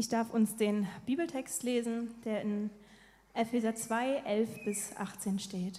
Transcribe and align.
Ich 0.00 0.08
darf 0.08 0.32
uns 0.32 0.56
den 0.56 0.88
Bibeltext 1.04 1.62
lesen, 1.62 2.08
der 2.24 2.40
in 2.40 2.70
Epheser 3.34 3.74
2, 3.74 4.22
11 4.24 4.64
bis 4.64 4.96
18 4.96 5.38
steht. 5.38 5.78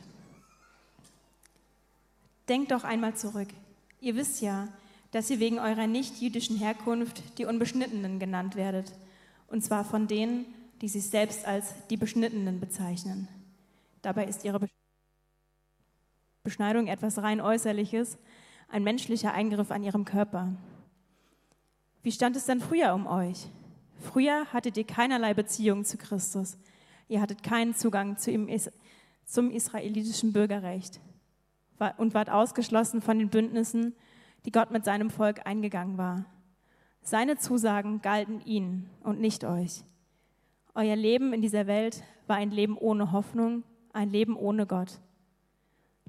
Denkt 2.47 2.69
doch 2.69 2.83
einmal 2.83 3.15
zurück. 3.15 3.47
Ihr 3.99 4.15
wisst 4.15 4.43
ja, 4.43 4.67
dass 5.09 5.31
ihr 5.31 5.39
wegen 5.39 5.57
eurer 5.57 5.87
nicht-jüdischen 5.87 6.55
Herkunft 6.55 7.39
die 7.39 7.45
Unbeschnittenen 7.45 8.19
genannt 8.19 8.55
werdet, 8.55 8.93
und 9.47 9.63
zwar 9.63 9.83
von 9.83 10.07
denen, 10.07 10.45
die 10.81 10.87
sich 10.87 11.09
selbst 11.09 11.45
als 11.45 11.73
die 11.89 11.97
Beschnittenen 11.97 12.59
bezeichnen. 12.59 13.27
Dabei 14.03 14.25
ist 14.25 14.45
ihre 14.45 14.59
Beschneidung 16.43 16.85
etwas 16.85 17.17
rein 17.17 17.41
Äußerliches, 17.41 18.19
ein 18.67 18.83
menschlicher 18.83 19.33
Eingriff 19.33 19.71
an 19.71 19.81
ihrem 19.81 20.05
Körper. 20.05 20.53
Wie 22.03 22.11
stand 22.11 22.35
es 22.35 22.45
denn 22.45 22.61
früher 22.61 22.93
um 22.93 23.07
euch? 23.07 23.47
Früher 24.01 24.45
hattet 24.51 24.77
ihr 24.77 24.83
keinerlei 24.83 25.33
Beziehung 25.33 25.85
zu 25.85 25.97
Christus. 25.97 26.57
Ihr 27.07 27.21
hattet 27.21 27.43
keinen 27.43 27.75
Zugang 27.75 28.17
zu 28.17 28.31
ihm, 28.31 28.49
zum 29.25 29.51
israelitischen 29.51 30.33
Bürgerrecht 30.33 30.99
und 31.97 32.13
wart 32.13 32.29
ausgeschlossen 32.29 33.01
von 33.01 33.19
den 33.19 33.29
Bündnissen, 33.29 33.95
die 34.45 34.51
Gott 34.51 34.71
mit 34.71 34.85
seinem 34.85 35.09
Volk 35.09 35.45
eingegangen 35.45 35.97
war. 35.97 36.25
Seine 37.01 37.37
Zusagen 37.37 38.01
galten 38.01 38.41
ihnen 38.41 38.89
und 39.03 39.19
nicht 39.19 39.43
euch. 39.43 39.83
Euer 40.73 40.95
Leben 40.95 41.33
in 41.33 41.41
dieser 41.41 41.67
Welt 41.67 42.03
war 42.27 42.37
ein 42.37 42.51
Leben 42.51 42.77
ohne 42.77 43.11
Hoffnung, 43.11 43.63
ein 43.93 44.09
Leben 44.09 44.35
ohne 44.35 44.65
Gott. 44.65 44.99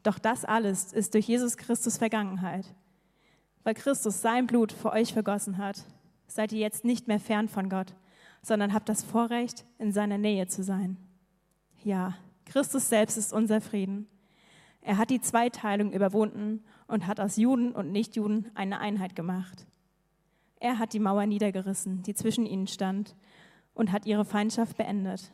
Doch 0.02 0.18
das 0.18 0.44
alles 0.44 0.92
ist 0.92 1.14
durch 1.14 1.26
Jesus 1.26 1.56
Christus 1.56 1.98
Vergangenheit. 1.98 2.66
Weil 3.64 3.74
Christus 3.74 4.20
sein 4.20 4.46
Blut 4.46 4.72
für 4.72 4.92
euch 4.92 5.12
vergossen 5.12 5.58
hat, 5.58 5.84
seid 6.34 6.52
ihr 6.52 6.60
jetzt 6.60 6.84
nicht 6.84 7.08
mehr 7.08 7.20
fern 7.20 7.48
von 7.48 7.68
Gott, 7.68 7.94
sondern 8.42 8.72
habt 8.72 8.88
das 8.88 9.04
Vorrecht, 9.04 9.64
in 9.78 9.92
seiner 9.92 10.18
Nähe 10.18 10.46
zu 10.46 10.62
sein. 10.62 10.96
Ja, 11.84 12.14
Christus 12.44 12.88
selbst 12.88 13.16
ist 13.16 13.32
unser 13.32 13.60
Frieden. 13.60 14.06
Er 14.80 14.98
hat 14.98 15.10
die 15.10 15.20
Zweiteilung 15.20 15.92
überwunden 15.92 16.64
und 16.88 17.06
hat 17.06 17.20
aus 17.20 17.36
Juden 17.36 17.72
und 17.72 17.92
Nichtjuden 17.92 18.50
eine 18.54 18.80
Einheit 18.80 19.14
gemacht. 19.14 19.66
Er 20.58 20.78
hat 20.78 20.92
die 20.92 21.00
Mauer 21.00 21.26
niedergerissen, 21.26 22.02
die 22.02 22.14
zwischen 22.14 22.46
ihnen 22.46 22.66
stand, 22.66 23.16
und 23.74 23.90
hat 23.90 24.06
ihre 24.06 24.24
Feindschaft 24.24 24.76
beendet. 24.76 25.32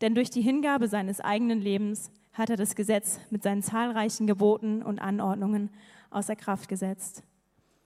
Denn 0.00 0.14
durch 0.14 0.30
die 0.30 0.42
Hingabe 0.42 0.88
seines 0.88 1.20
eigenen 1.20 1.60
Lebens 1.60 2.10
hat 2.32 2.50
er 2.50 2.56
das 2.56 2.74
Gesetz 2.74 3.18
mit 3.30 3.42
seinen 3.42 3.62
zahlreichen 3.62 4.26
Geboten 4.26 4.82
und 4.82 4.98
Anordnungen 4.98 5.70
außer 6.10 6.36
Kraft 6.36 6.68
gesetzt. 6.68 7.22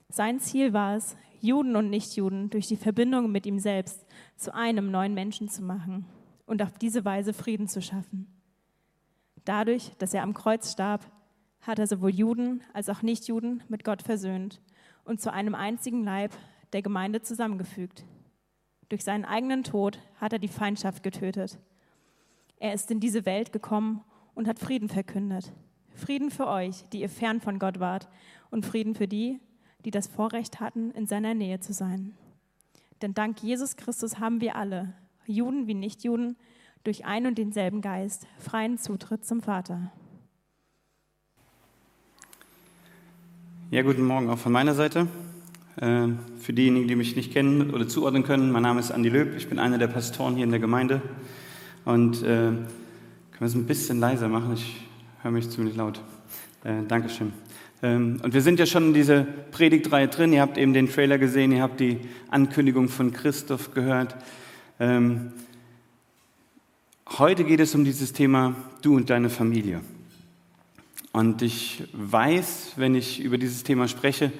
Sein 0.08 0.40
Ziel 0.40 0.72
war 0.72 0.96
es, 0.96 1.16
Juden 1.40 1.76
und 1.76 1.90
Nichtjuden 1.90 2.50
durch 2.50 2.66
die 2.66 2.76
Verbindung 2.76 3.30
mit 3.30 3.46
ihm 3.46 3.58
selbst 3.58 4.04
zu 4.36 4.54
einem 4.54 4.90
neuen 4.90 5.14
Menschen 5.14 5.48
zu 5.48 5.62
machen 5.62 6.06
und 6.46 6.62
auf 6.62 6.78
diese 6.78 7.04
Weise 7.04 7.32
Frieden 7.32 7.68
zu 7.68 7.80
schaffen. 7.80 8.26
Dadurch, 9.44 9.92
dass 9.98 10.14
er 10.14 10.22
am 10.22 10.34
Kreuz 10.34 10.72
starb, 10.72 11.10
hat 11.60 11.78
er 11.78 11.86
sowohl 11.86 12.10
Juden 12.10 12.62
als 12.72 12.88
auch 12.88 13.02
Nichtjuden 13.02 13.62
mit 13.68 13.84
Gott 13.84 14.02
versöhnt 14.02 14.60
und 15.04 15.20
zu 15.20 15.32
einem 15.32 15.54
einzigen 15.54 16.04
Leib 16.04 16.32
der 16.72 16.82
Gemeinde 16.82 17.22
zusammengefügt. 17.22 18.04
Durch 18.88 19.04
seinen 19.04 19.24
eigenen 19.24 19.64
Tod 19.64 19.98
hat 20.16 20.32
er 20.32 20.38
die 20.38 20.48
Feindschaft 20.48 21.02
getötet. 21.02 21.58
Er 22.58 22.74
ist 22.74 22.90
in 22.90 23.00
diese 23.00 23.26
Welt 23.26 23.52
gekommen 23.52 24.02
und 24.34 24.48
hat 24.48 24.58
Frieden 24.58 24.88
verkündet. 24.88 25.52
Frieden 25.94 26.30
für 26.30 26.46
euch, 26.46 26.84
die 26.92 27.00
ihr 27.00 27.08
fern 27.08 27.40
von 27.40 27.58
Gott 27.58 27.80
wart, 27.80 28.08
und 28.50 28.64
Frieden 28.64 28.94
für 28.94 29.08
die, 29.08 29.40
die 29.84 29.90
das 29.90 30.06
Vorrecht 30.06 30.60
hatten, 30.60 30.90
in 30.92 31.06
seiner 31.06 31.34
Nähe 31.34 31.60
zu 31.60 31.72
sein. 31.72 32.14
Denn 33.02 33.14
dank 33.14 33.42
Jesus 33.42 33.76
Christus 33.76 34.18
haben 34.18 34.40
wir 34.40 34.56
alle, 34.56 34.92
Juden 35.26 35.66
wie 35.66 35.74
Nichtjuden, 35.74 36.36
durch 36.84 37.04
ein 37.04 37.26
und 37.26 37.38
denselben 37.38 37.80
Geist 37.80 38.26
freien 38.38 38.78
Zutritt 38.78 39.24
zum 39.24 39.40
Vater. 39.40 39.92
Ja, 43.70 43.82
guten 43.82 44.04
Morgen 44.04 44.30
auch 44.30 44.38
von 44.38 44.52
meiner 44.52 44.74
Seite. 44.74 45.06
Äh, 45.76 46.08
für 46.38 46.52
diejenigen, 46.52 46.88
die 46.88 46.96
mich 46.96 47.14
nicht 47.14 47.32
kennen 47.32 47.70
oder 47.70 47.86
zuordnen 47.86 48.22
können, 48.22 48.50
mein 48.50 48.62
Name 48.62 48.80
ist 48.80 48.90
Andi 48.90 49.10
Löb, 49.10 49.34
ich 49.36 49.48
bin 49.48 49.58
einer 49.58 49.78
der 49.78 49.88
Pastoren 49.88 50.34
hier 50.34 50.44
in 50.44 50.50
der 50.50 50.60
Gemeinde. 50.60 51.02
Und 51.84 52.22
äh, 52.22 52.24
können 52.24 52.66
wir 53.38 53.46
es 53.46 53.54
ein 53.54 53.66
bisschen 53.66 54.00
leiser 54.00 54.28
machen? 54.28 54.54
Ich 54.54 54.86
höre 55.22 55.30
mich 55.30 55.50
ziemlich 55.50 55.76
laut. 55.76 56.00
Äh, 56.64 56.82
Dankeschön. 56.88 57.32
Ähm, 57.82 58.20
und 58.22 58.34
wir 58.34 58.42
sind 58.42 58.58
ja 58.58 58.66
schon 58.66 58.88
in 58.88 58.94
dieser 58.94 59.22
Predigtreihe 59.22 60.08
drin. 60.08 60.32
Ihr 60.32 60.40
habt 60.40 60.58
eben 60.58 60.72
den 60.72 60.90
Trailer 60.90 61.18
gesehen, 61.18 61.52
ihr 61.52 61.62
habt 61.62 61.80
die 61.80 61.98
Ankündigung 62.28 62.88
von 62.88 63.12
Christoph 63.12 63.72
gehört. 63.72 64.16
Ähm, 64.80 65.32
heute 67.18 67.44
geht 67.44 67.60
es 67.60 67.74
um 67.74 67.84
dieses 67.84 68.12
Thema 68.12 68.54
Du 68.82 68.96
und 68.96 69.10
deine 69.10 69.30
Familie. 69.30 69.80
Und 71.12 71.42
ich 71.42 71.84
weiß, 71.92 72.74
wenn 72.76 72.94
ich 72.94 73.20
über 73.20 73.38
dieses 73.38 73.62
Thema 73.64 73.88
spreche, 73.88 74.32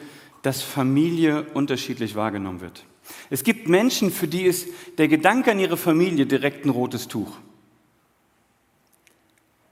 dass 0.42 0.62
Familie 0.62 1.44
unterschiedlich 1.54 2.14
wahrgenommen 2.14 2.60
wird. 2.60 2.84
Es 3.30 3.42
gibt 3.42 3.68
Menschen, 3.68 4.10
für 4.10 4.28
die 4.28 4.42
ist 4.42 4.68
der 4.98 5.08
Gedanke 5.08 5.50
an 5.50 5.58
ihre 5.58 5.76
Familie 5.76 6.26
direkt 6.26 6.64
ein 6.64 6.70
rotes 6.70 7.08
Tuch. 7.08 7.36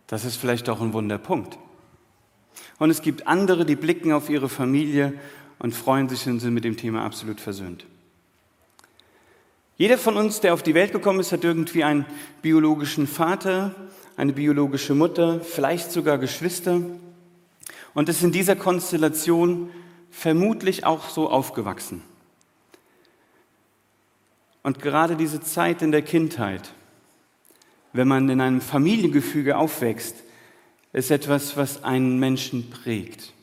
Das 0.06 0.24
ist 0.24 0.36
vielleicht 0.36 0.68
auch 0.68 0.80
ein 0.80 0.92
Wunderpunkt. 0.92 1.58
Und 2.78 2.90
es 2.90 3.02
gibt 3.02 3.26
andere, 3.26 3.64
die 3.64 3.76
blicken 3.76 4.12
auf 4.12 4.28
ihre 4.28 4.48
Familie 4.48 5.14
und 5.58 5.74
freuen 5.74 6.08
sich 6.08 6.26
und 6.26 6.40
sind 6.40 6.54
mit 6.54 6.64
dem 6.64 6.76
Thema 6.76 7.04
absolut 7.04 7.40
versöhnt. 7.40 7.86
Jeder 9.78 9.98
von 9.98 10.16
uns, 10.16 10.40
der 10.40 10.54
auf 10.54 10.62
die 10.62 10.74
Welt 10.74 10.92
gekommen 10.92 11.20
ist, 11.20 11.32
hat 11.32 11.44
irgendwie 11.44 11.84
einen 11.84 12.06
biologischen 12.40 13.06
Vater, 13.06 13.74
eine 14.16 14.32
biologische 14.32 14.94
Mutter, 14.94 15.40
vielleicht 15.40 15.92
sogar 15.92 16.18
Geschwister 16.18 16.80
und 17.92 18.08
ist 18.08 18.22
in 18.22 18.32
dieser 18.32 18.56
Konstellation 18.56 19.70
vermutlich 20.10 20.86
auch 20.86 21.08
so 21.10 21.28
aufgewachsen. 21.28 22.02
Und 24.62 24.80
gerade 24.80 25.16
diese 25.16 25.40
Zeit 25.40 25.82
in 25.82 25.92
der 25.92 26.02
Kindheit, 26.02 26.72
wenn 27.92 28.08
man 28.08 28.28
in 28.28 28.40
einem 28.40 28.60
Familiengefüge 28.60 29.56
aufwächst, 29.56 30.16
ist 30.96 31.10
etwas, 31.10 31.58
was 31.58 31.84
einen 31.84 32.18
Menschen 32.18 32.70
prägt. 32.70 33.34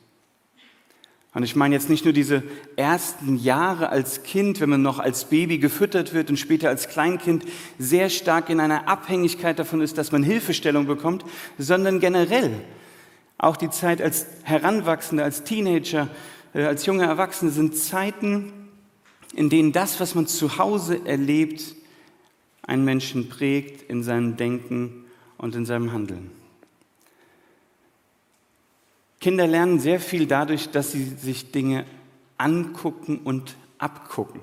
Und 1.36 1.44
ich 1.44 1.56
meine 1.56 1.76
jetzt 1.76 1.88
nicht 1.88 2.04
nur 2.04 2.14
diese 2.14 2.42
ersten 2.78 3.38
Jahre 3.38 3.90
als 3.90 4.24
Kind, 4.24 4.60
wenn 4.60 4.72
man 4.72 4.82
noch 4.82 4.98
als 4.98 5.26
Baby 5.26 5.60
gefüttert 5.60 6.16
wird 6.16 6.32
und 6.32 6.38
später 6.38 6.70
als 6.70 6.88
Kleinkind 6.88 7.46
sehr 7.78 8.10
stark 8.10 8.50
in 8.50 8.60
einer 8.60 8.88
Abhängigkeit 8.88 9.60
davon 9.60 9.82
ist, 9.82 10.00
dass 10.00 10.12
man 10.12 10.24
Hilfestellung 10.24 10.88
bekommt, 10.88 11.26
sondern 11.60 12.00
generell 12.00 12.60
auch 13.38 13.56
die 13.56 13.70
Zeit 13.70 14.02
als 14.02 14.26
Heranwachsende, 14.42 15.24
als 15.24 15.44
Teenager, 15.44 16.08
äh, 16.56 16.64
als 16.64 16.88
junge 16.88 17.04
Erwachsene 17.04 17.52
sind 17.52 17.78
Zeiten, 17.78 18.52
in 19.36 19.52
denen 19.52 19.72
das, 19.72 20.00
was 20.00 20.16
man 20.16 20.26
zu 20.26 20.58
Hause 20.58 21.06
erlebt, 21.06 21.76
einen 22.64 22.84
Menschen 22.84 23.30
prägt 23.30 23.88
in 23.92 24.02
seinem 24.02 24.38
Denken 24.38 25.06
und 25.38 25.54
in 25.54 25.68
seinem 25.68 25.92
Handeln. 25.94 26.43
Kinder 29.24 29.48
lernen 29.48 29.80
sehr 29.80 30.02
viel 30.02 30.28
dadurch, 30.28 30.70
dass 30.72 30.92
sie 30.92 31.06
sich 31.06 31.54
Dinge 31.54 31.86
angucken 32.38 33.22
und 33.24 33.56
abgucken. 33.78 34.42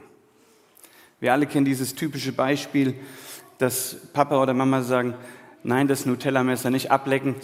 Wir 1.21 1.35
alle 1.35 1.45
kennen 1.45 1.67
dieses 1.67 1.95
typische 1.95 2.33
Beispiel, 2.33 2.95
dass 3.59 3.95
Papa 4.15 4.43
oder 4.43 4.55
Mama 4.55 4.81
sagen, 4.81 5.13
nein, 5.65 5.87
das 5.87 6.07
Nutella-Messer 6.07 6.71
nicht 6.71 6.91
ablecken 6.91 7.35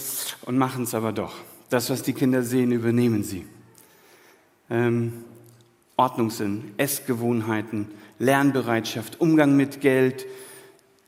und 0.47 0.57
machen 0.57 0.85
es 0.85 0.95
aber 0.95 1.13
doch. 1.13 1.35
Das, 1.69 1.91
was 1.91 2.03
die 2.03 2.15
Kinder 2.15 2.43
sehen, 2.43 2.73
übernehmen 2.73 3.23
sie. 3.23 3.45
Ähm, 4.71 5.23
Ordnungssinn, 5.99 6.73
Essgewohnheiten, 6.79 7.89
Lernbereitschaft, 8.19 9.21
Umgang 9.21 9.57
mit 9.57 9.83
Geld, 9.83 10.25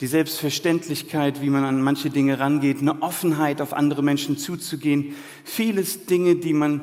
die 0.00 0.06
Selbstverständlichkeit, 0.06 1.42
wie 1.42 1.50
man 1.50 1.64
an 1.64 1.82
manche 1.82 2.10
Dinge 2.10 2.38
rangeht, 2.38 2.80
eine 2.80 3.02
Offenheit, 3.02 3.60
auf 3.60 3.72
andere 3.72 4.02
Menschen 4.02 4.38
zuzugehen, 4.38 5.14
vieles 5.44 6.06
Dinge, 6.06 6.36
die 6.36 6.52
man 6.52 6.82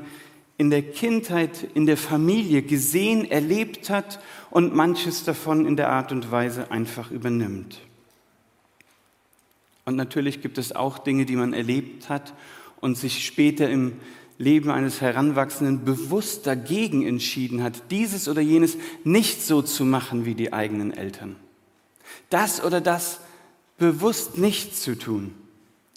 in 0.58 0.70
der 0.70 0.82
Kindheit, 0.82 1.68
in 1.74 1.86
der 1.86 1.98
Familie 1.98 2.62
gesehen, 2.62 3.30
erlebt 3.30 3.90
hat 3.90 4.20
und 4.50 4.76
manches 4.76 5.24
davon 5.24 5.66
in 5.66 5.76
der 5.76 5.90
Art 5.90 6.12
und 6.12 6.32
Weise 6.32 6.72
einfach 6.72 7.12
übernimmt. 7.12 7.80
Und 9.86 9.96
natürlich 9.96 10.42
gibt 10.42 10.58
es 10.58 10.76
auch 10.76 10.98
Dinge, 10.98 11.26
die 11.26 11.36
man 11.36 11.54
erlebt 11.54 12.10
hat 12.10 12.34
und 12.82 12.98
sich 12.98 13.26
später 13.26 13.70
im 13.70 13.94
Leben 14.38 14.72
eines 14.72 15.00
Heranwachsenden 15.00 15.86
bewusst 15.86 16.48
dagegen 16.48 17.06
entschieden 17.06 17.64
hat, 17.64 17.92
dieses 17.92 18.28
oder 18.28 18.42
jenes 18.42 18.78
nicht 19.06 19.42
so 19.42 19.62
zu 19.62 19.86
machen 19.86 20.26
wie 20.26 20.36
die 20.36 20.52
eigenen 20.52 20.92
Eltern 20.92 21.38
das 22.36 22.62
oder 22.62 22.82
das 22.82 23.22
bewusst 23.78 24.38
nicht 24.38 24.76
zu 24.76 24.98
tun. 24.98 25.34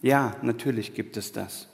Ja, 0.03 0.37
natürlich 0.43 0.95
gibt 0.95 1.17
es 1.17 1.33
das. 1.33 1.67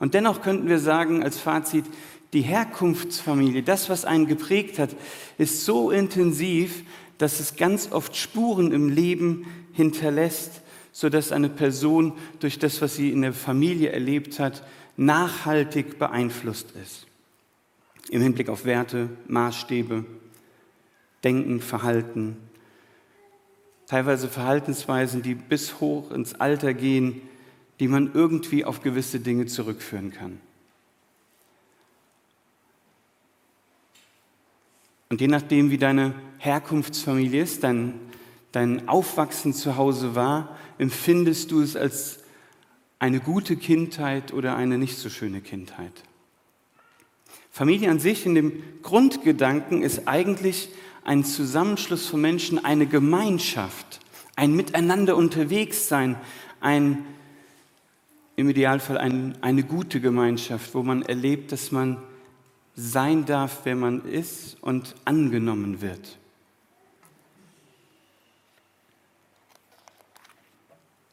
Und 0.00 0.14
dennoch 0.14 0.42
könnten 0.42 0.68
wir 0.68 0.80
sagen 0.80 1.22
als 1.22 1.38
Fazit, 1.38 1.84
die 2.32 2.42
Herkunftsfamilie, 2.42 3.62
das, 3.62 3.88
was 3.88 4.04
einen 4.04 4.26
geprägt 4.26 4.80
hat, 4.80 4.96
ist 5.38 5.64
so 5.64 5.92
intensiv, 5.92 6.82
dass 7.18 7.38
es 7.38 7.54
ganz 7.54 7.92
oft 7.92 8.16
Spuren 8.16 8.72
im 8.72 8.88
Leben 8.88 9.46
hinterlässt, 9.72 10.60
sodass 10.90 11.30
eine 11.30 11.48
Person 11.48 12.14
durch 12.40 12.58
das, 12.58 12.82
was 12.82 12.96
sie 12.96 13.12
in 13.12 13.22
der 13.22 13.32
Familie 13.32 13.90
erlebt 13.90 14.40
hat, 14.40 14.64
nachhaltig 14.96 16.00
beeinflusst 16.00 16.72
ist. 16.82 17.06
Im 18.10 18.22
Hinblick 18.22 18.48
auf 18.48 18.64
Werte, 18.64 19.08
Maßstäbe, 19.28 20.04
Denken, 21.22 21.60
Verhalten. 21.60 22.47
Teilweise 23.88 24.28
Verhaltensweisen, 24.28 25.22
die 25.22 25.34
bis 25.34 25.80
hoch 25.80 26.10
ins 26.10 26.34
Alter 26.34 26.74
gehen, 26.74 27.22
die 27.80 27.88
man 27.88 28.12
irgendwie 28.12 28.66
auf 28.66 28.82
gewisse 28.82 29.18
Dinge 29.18 29.46
zurückführen 29.46 30.12
kann. 30.12 30.40
Und 35.08 35.22
je 35.22 35.26
nachdem, 35.28 35.70
wie 35.70 35.78
deine 35.78 36.12
Herkunftsfamilie 36.36 37.42
ist, 37.42 37.64
dein, 37.64 37.94
dein 38.52 38.90
Aufwachsen 38.90 39.54
zu 39.54 39.78
Hause 39.78 40.14
war, 40.14 40.58
empfindest 40.76 41.50
du 41.50 41.62
es 41.62 41.74
als 41.74 42.18
eine 42.98 43.20
gute 43.20 43.56
Kindheit 43.56 44.34
oder 44.34 44.54
eine 44.54 44.76
nicht 44.76 44.98
so 44.98 45.08
schöne 45.08 45.40
Kindheit. 45.40 45.92
Familie 47.50 47.90
an 47.90 48.00
sich 48.00 48.26
in 48.26 48.34
dem 48.34 48.62
Grundgedanken 48.82 49.80
ist 49.80 50.06
eigentlich 50.06 50.68
ein 51.08 51.24
Zusammenschluss 51.24 52.06
von 52.06 52.20
Menschen, 52.20 52.62
eine 52.62 52.86
Gemeinschaft, 52.86 54.00
ein 54.36 54.54
Miteinander 54.54 55.16
unterwegs 55.16 55.88
sein, 55.88 56.20
ein 56.60 57.02
im 58.36 58.50
Idealfall 58.50 58.98
ein, 58.98 59.34
eine 59.40 59.62
gute 59.64 60.02
Gemeinschaft, 60.02 60.74
wo 60.74 60.82
man 60.82 61.00
erlebt, 61.00 61.50
dass 61.50 61.72
man 61.72 61.96
sein 62.76 63.24
darf, 63.24 63.60
wer 63.64 63.74
man 63.74 64.04
ist 64.04 64.58
und 64.60 64.94
angenommen 65.06 65.80
wird. 65.80 66.18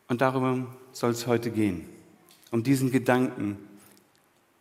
Und 0.10 0.20
darüber 0.20 0.68
soll 0.92 1.12
es 1.12 1.26
heute 1.26 1.52
gehen, 1.52 1.88
um 2.52 2.64
diesen 2.64 2.92
Gedanken 2.92 3.58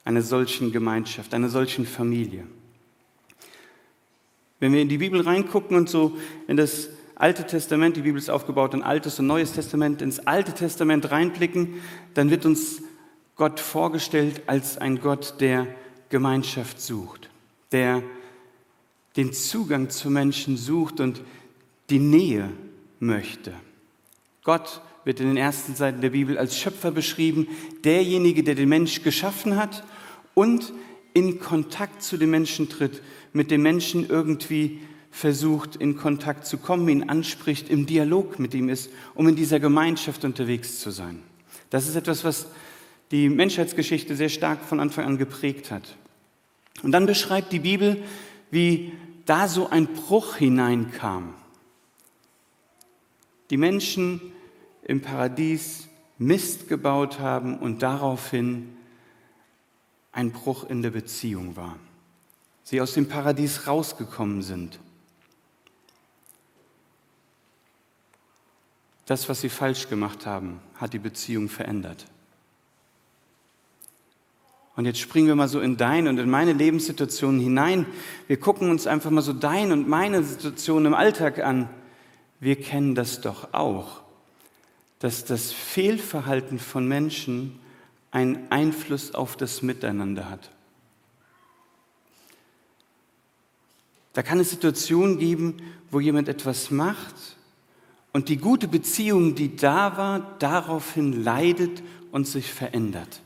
einer 0.04 0.22
solchen 0.22 0.70
Gemeinschaft, 0.70 1.34
einer 1.34 1.48
solchen 1.48 1.86
Familie. 1.86 2.46
Wenn 4.60 4.72
wir 4.72 4.82
in 4.82 4.88
die 4.88 4.98
Bibel 4.98 5.20
reingucken 5.20 5.76
und 5.76 5.88
so 5.88 6.16
in 6.46 6.56
das 6.56 6.88
Alte 7.16 7.46
Testament, 7.46 7.96
die 7.96 8.02
Bibel 8.02 8.18
ist 8.18 8.30
aufgebaut 8.30 8.74
in 8.74 8.82
Altes 8.82 9.18
und 9.18 9.26
Neues 9.26 9.52
Testament, 9.52 10.02
ins 10.02 10.26
Alte 10.26 10.52
Testament 10.52 11.10
reinblicken, 11.10 11.74
dann 12.14 12.30
wird 12.30 12.44
uns 12.44 12.82
Gott 13.36 13.60
vorgestellt 13.60 14.42
als 14.46 14.78
ein 14.78 15.00
Gott, 15.00 15.36
der 15.40 15.66
Gemeinschaft 16.08 16.80
sucht, 16.80 17.30
der 17.72 18.02
den 19.16 19.32
Zugang 19.32 19.90
zu 19.90 20.10
Menschen 20.10 20.56
sucht 20.56 21.00
und 21.00 21.22
die 21.90 21.98
Nähe 21.98 22.50
möchte. 22.98 23.52
Gott 24.42 24.80
wird 25.04 25.20
in 25.20 25.28
den 25.28 25.36
ersten 25.36 25.74
Seiten 25.74 26.00
der 26.00 26.10
Bibel 26.10 26.38
als 26.38 26.58
Schöpfer 26.58 26.90
beschrieben, 26.90 27.48
derjenige, 27.84 28.42
der 28.42 28.54
den 28.54 28.68
Mensch 28.68 29.02
geschaffen 29.02 29.56
hat 29.56 29.84
und 30.34 30.72
in 31.12 31.38
Kontakt 31.38 32.02
zu 32.02 32.16
den 32.16 32.30
Menschen 32.30 32.68
tritt, 32.68 33.02
mit 33.34 33.50
dem 33.50 33.62
Menschen 33.62 34.08
irgendwie 34.08 34.80
versucht, 35.10 35.76
in 35.76 35.96
Kontakt 35.96 36.46
zu 36.46 36.56
kommen, 36.56 36.88
ihn 36.88 37.10
anspricht, 37.10 37.68
im 37.68 37.84
Dialog 37.84 38.38
mit 38.38 38.54
ihm 38.54 38.68
ist, 38.68 38.90
um 39.14 39.28
in 39.28 39.36
dieser 39.36 39.60
Gemeinschaft 39.60 40.24
unterwegs 40.24 40.80
zu 40.80 40.90
sein. 40.90 41.22
Das 41.68 41.86
ist 41.86 41.96
etwas, 41.96 42.24
was 42.24 42.46
die 43.10 43.28
Menschheitsgeschichte 43.28 44.16
sehr 44.16 44.28
stark 44.28 44.64
von 44.64 44.80
Anfang 44.80 45.04
an 45.04 45.18
geprägt 45.18 45.70
hat. 45.70 45.96
Und 46.82 46.92
dann 46.92 47.06
beschreibt 47.06 47.52
die 47.52 47.58
Bibel, 47.58 48.02
wie 48.50 48.92
da 49.26 49.48
so 49.48 49.68
ein 49.68 49.88
Bruch 49.88 50.36
hineinkam. 50.36 51.34
Die 53.50 53.56
Menschen 53.56 54.20
im 54.84 55.00
Paradies 55.00 55.88
Mist 56.18 56.68
gebaut 56.68 57.18
haben 57.18 57.58
und 57.58 57.82
daraufhin 57.82 58.76
ein 60.12 60.30
Bruch 60.30 60.68
in 60.68 60.82
der 60.82 60.90
Beziehung 60.90 61.56
war. 61.56 61.76
Sie 62.64 62.80
aus 62.80 62.94
dem 62.94 63.08
Paradies 63.08 63.66
rausgekommen 63.66 64.42
sind. 64.42 64.80
Das, 69.06 69.28
was 69.28 69.42
sie 69.42 69.50
falsch 69.50 69.88
gemacht 69.88 70.24
haben, 70.24 70.60
hat 70.76 70.94
die 70.94 70.98
Beziehung 70.98 71.48
verändert. 71.48 72.06
Und 74.76 74.86
jetzt 74.86 74.98
springen 74.98 75.28
wir 75.28 75.36
mal 75.36 75.48
so 75.48 75.60
in 75.60 75.76
deine 75.76 76.10
und 76.10 76.18
in 76.18 76.28
meine 76.28 76.52
Lebenssituation 76.52 77.38
hinein. 77.38 77.86
Wir 78.26 78.40
gucken 78.40 78.70
uns 78.70 78.86
einfach 78.86 79.10
mal 79.10 79.22
so 79.22 79.32
deine 79.32 79.74
und 79.74 79.88
meine 79.88 80.24
Situation 80.24 80.86
im 80.86 80.94
Alltag 80.94 81.38
an. 81.38 81.68
Wir 82.40 82.56
kennen 82.56 82.94
das 82.94 83.20
doch 83.20 83.52
auch, 83.52 84.02
dass 84.98 85.24
das 85.24 85.52
Fehlverhalten 85.52 86.58
von 86.58 86.88
Menschen 86.88 87.60
einen 88.10 88.50
Einfluss 88.50 89.14
auf 89.14 89.36
das 89.36 89.62
Miteinander 89.62 90.28
hat. 90.28 90.50
Da 94.14 94.22
kann 94.22 94.40
es 94.40 94.50
Situationen 94.50 95.18
geben, 95.18 95.56
wo 95.90 96.00
jemand 96.00 96.28
etwas 96.28 96.70
macht 96.70 97.36
und 98.12 98.28
die 98.28 98.36
gute 98.36 98.68
Beziehung, 98.68 99.34
die 99.34 99.56
da 99.56 99.96
war, 99.96 100.36
daraufhin 100.38 101.24
leidet 101.24 101.82
und 102.12 102.26
sich 102.26 102.50
verändert. 102.50 103.20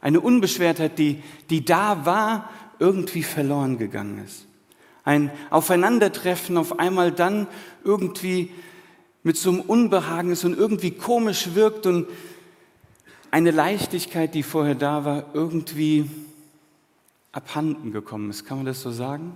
Eine 0.00 0.20
Unbeschwertheit, 0.20 0.98
die, 0.98 1.22
die 1.50 1.64
da 1.64 2.04
war, 2.06 2.50
irgendwie 2.78 3.22
verloren 3.22 3.78
gegangen 3.78 4.24
ist. 4.24 4.46
Ein 5.04 5.30
Aufeinandertreffen 5.50 6.56
auf 6.56 6.78
einmal 6.78 7.12
dann 7.12 7.46
irgendwie 7.84 8.50
mit 9.22 9.36
so 9.36 9.50
einem 9.50 9.60
Unbehagen 9.60 10.32
ist 10.32 10.44
und 10.44 10.56
irgendwie 10.56 10.92
komisch 10.92 11.54
wirkt 11.54 11.86
und 11.86 12.06
eine 13.30 13.50
Leichtigkeit, 13.50 14.34
die 14.34 14.42
vorher 14.42 14.74
da 14.74 15.04
war, 15.04 15.26
irgendwie 15.34 16.08
abhanden 17.32 17.92
gekommen 17.92 18.30
ist. 18.30 18.46
Kann 18.46 18.58
man 18.58 18.66
das 18.66 18.80
so 18.80 18.90
sagen? 18.90 19.32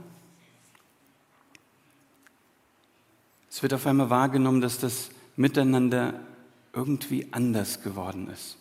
Es 3.51 3.63
wird 3.63 3.75
auf 3.75 3.87
einmal 3.87 4.11
wahrgenommen, 4.11 4.61
dass 4.61 4.79
das 4.79 5.11
Miteinander 5.37 6.21
irgendwie 6.73 7.29
anders 7.31 7.83
geworden 7.83 8.29
ist. 8.29 8.57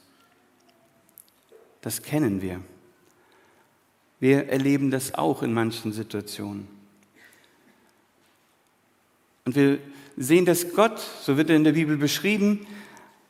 Das 1.82 2.02
kennen 2.02 2.42
wir. 2.42 2.62
Wir 4.20 4.50
erleben 4.50 4.90
das 4.90 5.14
auch 5.14 5.44
in 5.44 5.54
manchen 5.54 5.94
Situationen. 5.94 6.68
Und 9.46 9.56
wir 9.56 9.80
sehen, 10.18 10.46
dass 10.46 10.74
Gott, 10.74 11.00
so 11.22 11.38
wird 11.38 11.50
er 11.50 11.56
in 11.56 11.64
der 11.64 11.74
Bibel 11.74 11.98
beschrieben, 11.98 12.66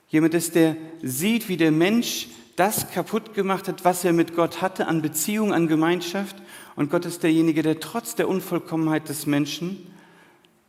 jemand 0.10 0.34
ist, 0.34 0.56
der 0.56 0.78
sieht, 1.04 1.50
wie 1.50 1.58
der 1.58 1.72
Mensch 1.72 2.30
das 2.56 2.90
kaputt 2.90 3.34
gemacht 3.36 3.68
hat, 3.68 3.86
was 3.86 4.04
er 4.04 4.14
mit 4.14 4.36
Gott 4.36 4.62
hatte 4.62 4.88
an 4.88 5.02
Beziehung, 5.02 5.54
an 5.54 5.68
Gemeinschaft. 5.68 6.36
Und 6.76 6.90
Gott 6.90 7.06
ist 7.06 7.22
derjenige, 7.22 7.62
der 7.62 7.80
trotz 7.80 8.16
der 8.16 8.28
Unvollkommenheit 8.28 9.10
des 9.10 9.28
Menschen 9.28 9.86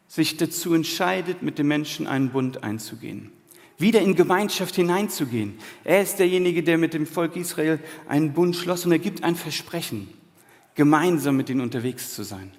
sich 0.09 0.37
dazu 0.37 0.75
entscheidet, 0.75 1.43
mit 1.43 1.59
dem 1.59 1.69
Menschen 1.69 2.07
einen 2.07 2.31
Bund 2.31 2.65
einzugehen 2.65 3.31
wieder 3.79 4.01
in 4.01 4.17
Gemeinschaft 4.17 4.75
hineinzugehen. 4.75 5.55
Er 5.85 6.03
ist 6.03 6.19
derjenige, 6.19 6.63
der 6.63 6.79
mit 6.79 6.95
dem 6.95 7.07
Volk 7.07 7.37
Israel 7.37 7.79
einen 8.09 8.33
Bund 8.33 8.57
schloss 8.57 8.85
und 8.85 8.93
er 8.93 8.99
gibt 8.99 9.23
ein 9.23 9.37
Versprechen, 9.37 10.09
gemeinsam 10.75 11.37
mit 11.37 11.49
ihnen 11.49 11.61
unterwegs 11.61 12.15
zu 12.15 12.25
sein. 12.25 12.53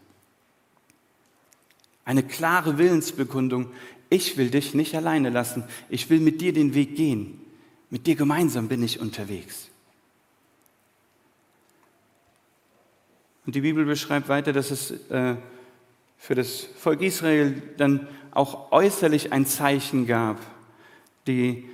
Eine 2.05 2.23
klare 2.23 2.77
Willensbekundung, 2.77 3.69
ich 4.09 4.37
will 4.37 4.49
dich 4.49 4.73
nicht 4.73 4.95
alleine 4.95 5.29
lassen, 5.29 5.65
ich 5.89 6.09
will 6.09 6.19
mit 6.19 6.41
dir 6.41 6.53
den 6.53 6.73
Weg 6.73 6.95
gehen, 6.95 7.41
mit 7.89 8.07
dir 8.07 8.15
gemeinsam 8.15 8.69
bin 8.69 8.81
ich 8.81 8.99
unterwegs. 8.99 9.67
Und 13.45 13.55
die 13.55 13.61
Bibel 13.61 13.83
beschreibt 13.85 14.29
weiter, 14.29 14.53
dass 14.53 14.71
es 14.71 14.91
äh, 15.09 15.35
für 16.19 16.35
das 16.35 16.67
Volk 16.77 17.01
Israel 17.01 17.63
dann 17.77 18.07
auch 18.31 18.71
äußerlich 18.71 19.31
ein 19.31 19.47
Zeichen 19.47 20.05
gab, 20.05 20.37
die 21.25 21.67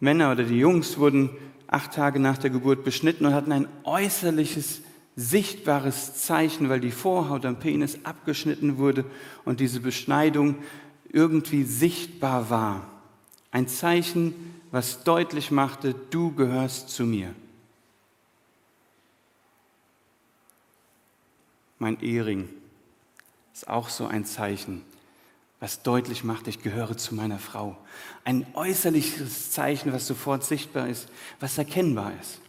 Männer 0.00 0.32
oder 0.32 0.44
die 0.44 0.58
Jungs 0.58 0.96
wurden 0.98 1.30
acht 1.66 1.92
Tage 1.92 2.20
nach 2.20 2.38
der 2.38 2.50
Geburt 2.50 2.84
beschnitten 2.84 3.26
und 3.26 3.34
hatten 3.34 3.52
ein 3.52 3.68
äußerliches, 3.84 4.80
sichtbares 5.16 6.14
Zeichen, 6.14 6.68
weil 6.68 6.80
die 6.80 6.92
Vorhaut 6.92 7.44
am 7.44 7.58
Penis 7.58 7.98
abgeschnitten 8.04 8.78
wurde 8.78 9.04
und 9.44 9.60
diese 9.60 9.80
Beschneidung 9.80 10.56
irgendwie 11.10 11.64
sichtbar 11.64 12.48
war. 12.50 12.88
Ein 13.50 13.66
Zeichen, 13.66 14.34
was 14.70 15.02
deutlich 15.02 15.50
machte, 15.50 15.94
du 16.10 16.32
gehörst 16.32 16.90
zu 16.90 17.04
mir. 17.04 17.34
Mein 21.78 22.00
Ehering 22.00 22.48
ist 23.58 23.68
auch 23.68 23.88
so 23.88 24.06
ein 24.06 24.24
Zeichen 24.24 24.82
was 25.60 25.82
deutlich 25.82 26.22
macht, 26.24 26.46
ich 26.46 26.62
gehöre 26.62 26.96
zu 26.96 27.14
meiner 27.14 27.38
Frau. 27.38 27.76
Ein 28.24 28.46
äußerliches 28.54 29.50
Zeichen, 29.50 29.92
was 29.92 30.06
sofort 30.06 30.44
sichtbar 30.44 30.88
ist, 30.88 31.08
was 31.40 31.58
erkennbar 31.58 32.12
ist. 32.20 32.40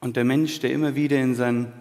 Und 0.00 0.16
der 0.16 0.24
Mensch, 0.24 0.60
der 0.60 0.72
immer 0.72 0.94
wieder 0.94 1.18
in, 1.18 1.34
seinen, 1.34 1.72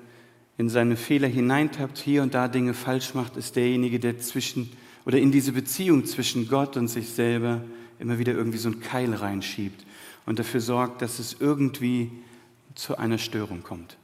in 0.57 0.69
seine 0.69 0.95
Fehler 0.95 1.27
hineintappt, 1.27 1.97
hier 1.97 2.23
und 2.23 2.33
da 2.33 2.47
Dinge 2.47 2.73
falsch 2.73 3.13
macht, 3.13 3.35
ist 3.35 3.55
derjenige, 3.55 3.99
der 3.99 4.19
zwischen 4.19 4.71
oder 5.05 5.19
in 5.19 5.31
diese 5.31 5.51
Beziehung 5.51 6.05
zwischen 6.05 6.47
Gott 6.47 6.77
und 6.77 6.87
sich 6.87 7.09
selber 7.09 7.61
immer 7.99 8.17
wieder 8.17 8.33
irgendwie 8.33 8.57
so 8.57 8.69
einen 8.69 8.79
Keil 8.79 9.13
reinschiebt 9.13 9.85
und 10.25 10.39
dafür 10.39 10.61
sorgt, 10.61 11.03
dass 11.03 11.19
es 11.19 11.35
irgendwie 11.39 12.09
zu 12.75 12.97
einer 12.97 13.17
Störung 13.17 13.63
kommt. 13.63 13.97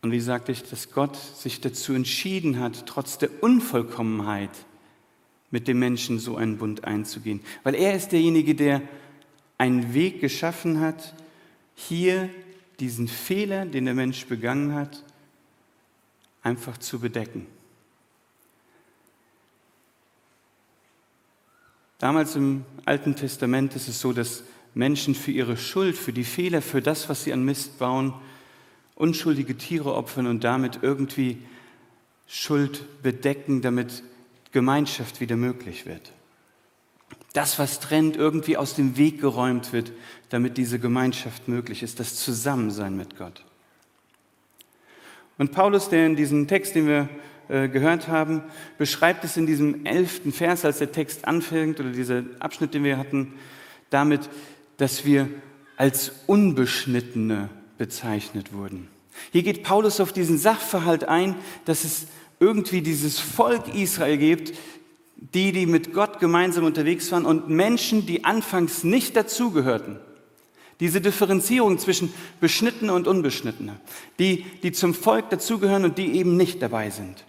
Und 0.00 0.12
wie 0.12 0.20
sagte 0.20 0.52
ich, 0.52 0.62
dass 0.62 0.92
Gott 0.92 1.16
sich 1.16 1.60
dazu 1.60 1.92
entschieden 1.92 2.60
hat, 2.60 2.86
trotz 2.86 3.18
der 3.18 3.42
Unvollkommenheit 3.42 4.50
mit 5.50 5.66
dem 5.66 5.78
Menschen 5.78 6.18
so 6.18 6.36
einen 6.36 6.58
Bund 6.58 6.84
einzugehen. 6.84 7.40
Weil 7.62 7.74
er 7.74 7.94
ist 7.94 8.12
derjenige, 8.12 8.54
der 8.54 8.82
einen 9.56 9.94
Weg 9.94 10.20
geschaffen 10.20 10.80
hat, 10.80 11.14
hier 11.74 12.30
diesen 12.80 13.08
Fehler, 13.08 13.66
den 13.66 13.86
der 13.86 13.94
Mensch 13.94 14.26
begangen 14.26 14.74
hat, 14.74 15.04
einfach 16.42 16.78
zu 16.78 17.00
bedecken. 17.00 17.46
Damals 21.98 22.36
im 22.36 22.64
Alten 22.84 23.16
Testament 23.16 23.74
ist 23.74 23.88
es 23.88 24.00
so, 24.00 24.12
dass 24.12 24.44
Menschen 24.74 25.16
für 25.16 25.32
ihre 25.32 25.56
Schuld, 25.56 25.96
für 25.96 26.12
die 26.12 26.24
Fehler, 26.24 26.62
für 26.62 26.80
das, 26.80 27.08
was 27.08 27.24
sie 27.24 27.32
an 27.32 27.44
Mist 27.44 27.78
bauen, 27.78 28.14
unschuldige 28.94 29.56
Tiere 29.56 29.94
opfern 29.94 30.28
und 30.28 30.44
damit 30.44 30.80
irgendwie 30.82 31.38
Schuld 32.28 33.02
bedecken, 33.02 33.62
damit 33.62 34.04
Gemeinschaft 34.52 35.20
wieder 35.20 35.36
möglich 35.36 35.86
wird. 35.86 36.12
Das, 37.32 37.58
was 37.58 37.80
trennt, 37.80 38.16
irgendwie 38.16 38.56
aus 38.56 38.74
dem 38.74 38.96
Weg 38.96 39.20
geräumt 39.20 39.72
wird, 39.72 39.92
damit 40.28 40.56
diese 40.56 40.78
Gemeinschaft 40.78 41.48
möglich 41.48 41.82
ist, 41.82 42.00
das 42.00 42.14
Zusammensein 42.16 42.96
mit 42.96 43.16
Gott. 43.16 43.44
Und 45.36 45.52
Paulus, 45.52 45.88
der 45.88 46.06
in 46.06 46.16
diesem 46.16 46.48
Text, 46.48 46.74
den 46.74 46.86
wir 46.86 47.08
äh, 47.48 47.68
gehört 47.68 48.08
haben, 48.08 48.42
beschreibt 48.76 49.24
es 49.24 49.36
in 49.36 49.46
diesem 49.46 49.86
elften 49.86 50.32
Vers, 50.32 50.64
als 50.64 50.78
der 50.78 50.92
Text 50.92 51.26
anfängt, 51.26 51.80
oder 51.80 51.90
dieser 51.90 52.22
Abschnitt, 52.40 52.74
den 52.74 52.84
wir 52.84 52.98
hatten, 52.98 53.34
damit, 53.90 54.28
dass 54.76 55.04
wir 55.04 55.28
als 55.76 56.12
Unbeschnittene 56.26 57.48
bezeichnet 57.78 58.52
wurden. 58.52 58.88
Hier 59.32 59.42
geht 59.42 59.62
Paulus 59.62 60.00
auf 60.00 60.12
diesen 60.12 60.38
Sachverhalt 60.38 61.04
ein, 61.04 61.34
dass 61.64 61.84
es 61.84 62.06
irgendwie 62.40 62.82
dieses 62.82 63.18
Volk 63.18 63.74
Israel 63.74 64.18
gibt, 64.18 64.52
die, 65.16 65.52
die 65.52 65.66
mit 65.66 65.92
Gott 65.92 66.20
gemeinsam 66.20 66.64
unterwegs 66.64 67.10
waren 67.10 67.24
und 67.24 67.48
Menschen, 67.48 68.06
die 68.06 68.24
anfangs 68.24 68.84
nicht 68.84 69.16
dazugehörten. 69.16 69.98
Diese 70.80 71.00
Differenzierung 71.00 71.78
zwischen 71.78 72.14
Beschnittene 72.40 72.92
und 72.92 73.08
Unbeschnittene, 73.08 73.80
die, 74.20 74.44
die 74.62 74.70
zum 74.70 74.94
Volk 74.94 75.28
dazugehören 75.30 75.84
und 75.84 75.98
die 75.98 76.12
eben 76.12 76.36
nicht 76.36 76.62
dabei 76.62 76.90
sind. 76.90 77.24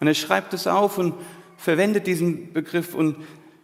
Und 0.00 0.06
er 0.06 0.14
schreibt 0.14 0.54
es 0.54 0.66
auf 0.66 0.98
und 0.98 1.14
verwendet 1.56 2.06
diesen 2.06 2.52
Begriff 2.52 2.94
und 2.94 3.16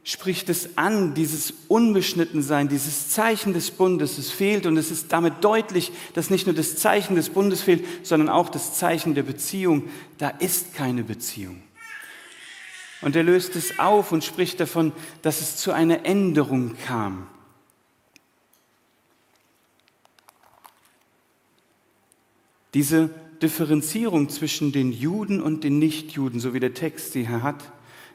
spricht 0.03 0.51
es 0.51 0.77
an, 0.77 1.15
dieses 1.15 1.55
Unbeschnittensein, 1.69 2.69
dieses 2.69 3.09
Zeichen 3.09 3.55
des 3.55 3.71
Bundes, 3.71 4.19
es 4.19 4.31
fehlt 4.31 4.67
und 4.67 4.77
es 4.77 4.91
ist 4.91 5.11
damit 5.13 5.43
deutlich, 5.43 5.93
dass 6.13 6.29
nicht 6.29 6.47
nur 6.47 6.55
das 6.55 6.77
Zeichen 6.77 7.17
des 7.17 7.31
Bundes 7.31 7.63
fehlt, 7.63 7.85
sondern 8.07 8.29
auch 8.29 8.51
das 8.51 8.75
Zeichen 8.75 9.15
der 9.15 9.23
Beziehung. 9.23 9.89
Da 10.19 10.29
ist 10.29 10.75
keine 10.75 11.05
Beziehung. 11.05 11.63
Und 13.01 13.17
er 13.17 13.23
löst 13.23 13.57
es 13.57 13.79
auf 13.79 14.13
und 14.13 14.25
spricht 14.25 14.61
davon, 14.61 14.93
dass 15.23 15.41
es 15.41 15.57
zu 15.57 15.73
einer 15.73 16.05
Änderung 16.05 16.77
kam. 16.87 17.27
Diese 22.75 23.11
Differenzierung 23.45 24.31
zwischen 24.31 24.73
den 24.73 24.91
Juden 24.91 25.43
und 25.43 25.65
den 25.65 25.79
Nichtjuden, 25.79 26.41
so 26.41 26.55
wie 26.55 26.61
der 26.61 26.73
Text 26.73 27.13
sie 27.13 27.29
hat, 27.29 27.63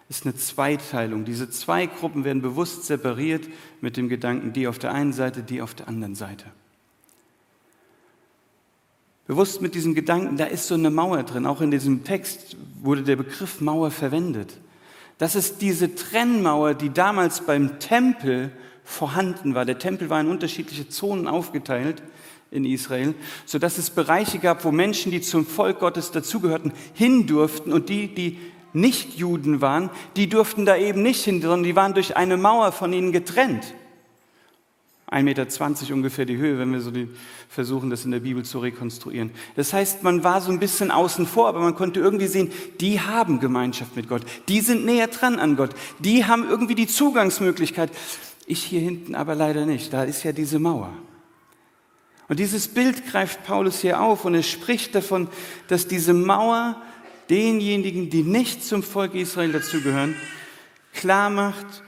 ist 0.09 0.25
eine 0.25 0.35
Zweiteilung. 0.35 1.23
Diese 1.23 1.51
zwei 1.51 1.85
Gruppen 1.85 2.23
werden 2.23 2.41
bewusst 2.41 2.85
separiert 2.85 3.47
mit 3.79 3.95
dem 3.95 4.09
Gedanken, 4.09 4.53
die 4.53 4.67
auf 4.67 4.79
der 4.79 4.91
einen 4.91 5.13
Seite, 5.13 5.43
die 5.43 5.61
auf 5.61 5.75
der 5.75 5.87
anderen 5.87 6.15
Seite. 6.15 6.45
Bewusst 9.27 9.61
mit 9.61 9.75
diesem 9.75 9.93
Gedanken, 9.93 10.37
da 10.37 10.45
ist 10.45 10.67
so 10.67 10.73
eine 10.73 10.89
Mauer 10.89 11.21
drin. 11.21 11.45
Auch 11.45 11.61
in 11.61 11.69
diesem 11.69 12.03
Text 12.03 12.57
wurde 12.81 13.03
der 13.03 13.15
Begriff 13.15 13.61
Mauer 13.61 13.91
verwendet. 13.91 14.57
Das 15.19 15.35
ist 15.35 15.61
diese 15.61 15.93
Trennmauer, 15.93 16.73
die 16.73 16.89
damals 16.89 17.41
beim 17.41 17.77
Tempel 17.77 18.51
vorhanden 18.83 19.53
war. 19.53 19.65
Der 19.65 19.77
Tempel 19.77 20.09
war 20.09 20.19
in 20.19 20.27
unterschiedliche 20.27 20.89
Zonen 20.89 21.27
aufgeteilt 21.27 22.01
in 22.51 22.65
Israel, 22.65 23.13
sodass 23.45 23.77
es 23.77 23.89
Bereiche 23.89 24.39
gab, 24.39 24.63
wo 24.65 24.71
Menschen, 24.71 25.11
die 25.11 25.21
zum 25.21 25.45
Volk 25.45 25.79
Gottes 25.79 26.11
dazugehörten, 26.11 26.73
hin 26.93 27.27
durften 27.27 27.71
und 27.71 27.89
die, 27.89 28.13
die 28.13 28.39
nicht 28.73 29.17
Juden 29.17 29.61
waren, 29.61 29.89
die 30.15 30.29
durften 30.29 30.65
da 30.65 30.77
eben 30.77 31.01
nicht 31.01 31.23
hin, 31.23 31.41
sondern 31.41 31.63
die 31.63 31.75
waren 31.75 31.93
durch 31.93 32.17
eine 32.17 32.37
Mauer 32.37 32.71
von 32.71 32.93
ihnen 32.93 33.11
getrennt. 33.11 33.73
1,20 35.11 35.23
Meter 35.23 35.93
ungefähr 35.95 36.25
die 36.25 36.37
Höhe, 36.37 36.59
wenn 36.59 36.71
wir 36.71 36.81
so 36.81 36.91
die, 36.91 37.07
versuchen, 37.47 37.89
das 37.89 38.05
in 38.05 38.11
der 38.11 38.19
Bibel 38.19 38.45
zu 38.45 38.59
rekonstruieren. 38.59 39.31
Das 39.55 39.73
heißt, 39.73 40.03
man 40.03 40.23
war 40.23 40.39
so 40.39 40.51
ein 40.51 40.59
bisschen 40.59 40.91
außen 40.91 41.25
vor, 41.25 41.47
aber 41.47 41.59
man 41.59 41.73
konnte 41.73 41.99
irgendwie 41.99 42.27
sehen, 42.27 42.51
die 42.79 42.99
haben 42.99 43.39
Gemeinschaft 43.39 43.95
mit 43.95 44.07
Gott. 44.07 44.21
Die 44.47 44.61
sind 44.61 44.85
näher 44.85 45.07
dran 45.07 45.39
an 45.39 45.55
Gott. 45.55 45.71
Die 45.97 46.25
haben 46.25 46.47
irgendwie 46.47 46.75
die 46.75 46.85
Zugangsmöglichkeit. 46.85 47.89
Ich 48.45 48.63
hier 48.63 48.81
hinten 48.81 49.15
aber 49.15 49.33
leider 49.33 49.65
nicht. 49.65 49.91
Da 49.93 50.03
ist 50.03 50.23
ja 50.23 50.31
diese 50.31 50.59
Mauer. 50.59 50.93
Und 52.29 52.39
dieses 52.39 52.67
Bild 52.67 53.07
greift 53.07 53.43
Paulus 53.43 53.81
hier 53.81 53.99
auf 53.99 54.23
und 54.23 54.35
er 54.35 54.43
spricht 54.43 54.93
davon, 54.93 55.27
dass 55.67 55.87
diese 55.87 56.13
Mauer 56.13 56.79
denjenigen, 57.29 58.11
die 58.11 58.23
nicht 58.23 58.63
zum 58.63 58.83
Volk 58.83 59.15
Israel 59.15 59.51
dazugehören, 59.51 60.15
klar 60.93 61.31
macht, 61.31 61.83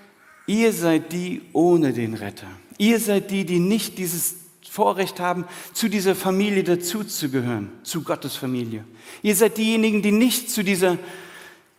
ihr 0.47 0.73
seid 0.73 1.13
die 1.13 1.43
ohne 1.53 1.93
den 1.93 2.15
Retter. 2.15 2.47
Ihr 2.79 2.99
seid 2.99 3.29
die, 3.29 3.45
die 3.45 3.59
nicht 3.59 3.99
dieses 3.99 4.35
Vorrecht 4.67 5.19
haben, 5.19 5.45
zu 5.73 5.89
dieser 5.89 6.15
Familie 6.15 6.63
dazuzugehören, 6.63 7.69
zu 7.83 8.03
Gottes 8.03 8.35
Familie. 8.35 8.83
Ihr 9.21 9.35
seid 9.35 9.57
diejenigen, 9.57 10.01
die 10.01 10.11
nicht 10.11 10.49
zu 10.49 10.63
dieser, 10.63 10.97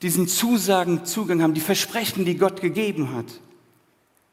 diesen 0.03 0.29
Zusagen 0.29 1.05
Zugang 1.05 1.43
haben, 1.43 1.55
die 1.55 1.61
Versprechen, 1.61 2.25
die 2.25 2.37
Gott 2.37 2.61
gegeben 2.61 3.13
hat. 3.15 3.41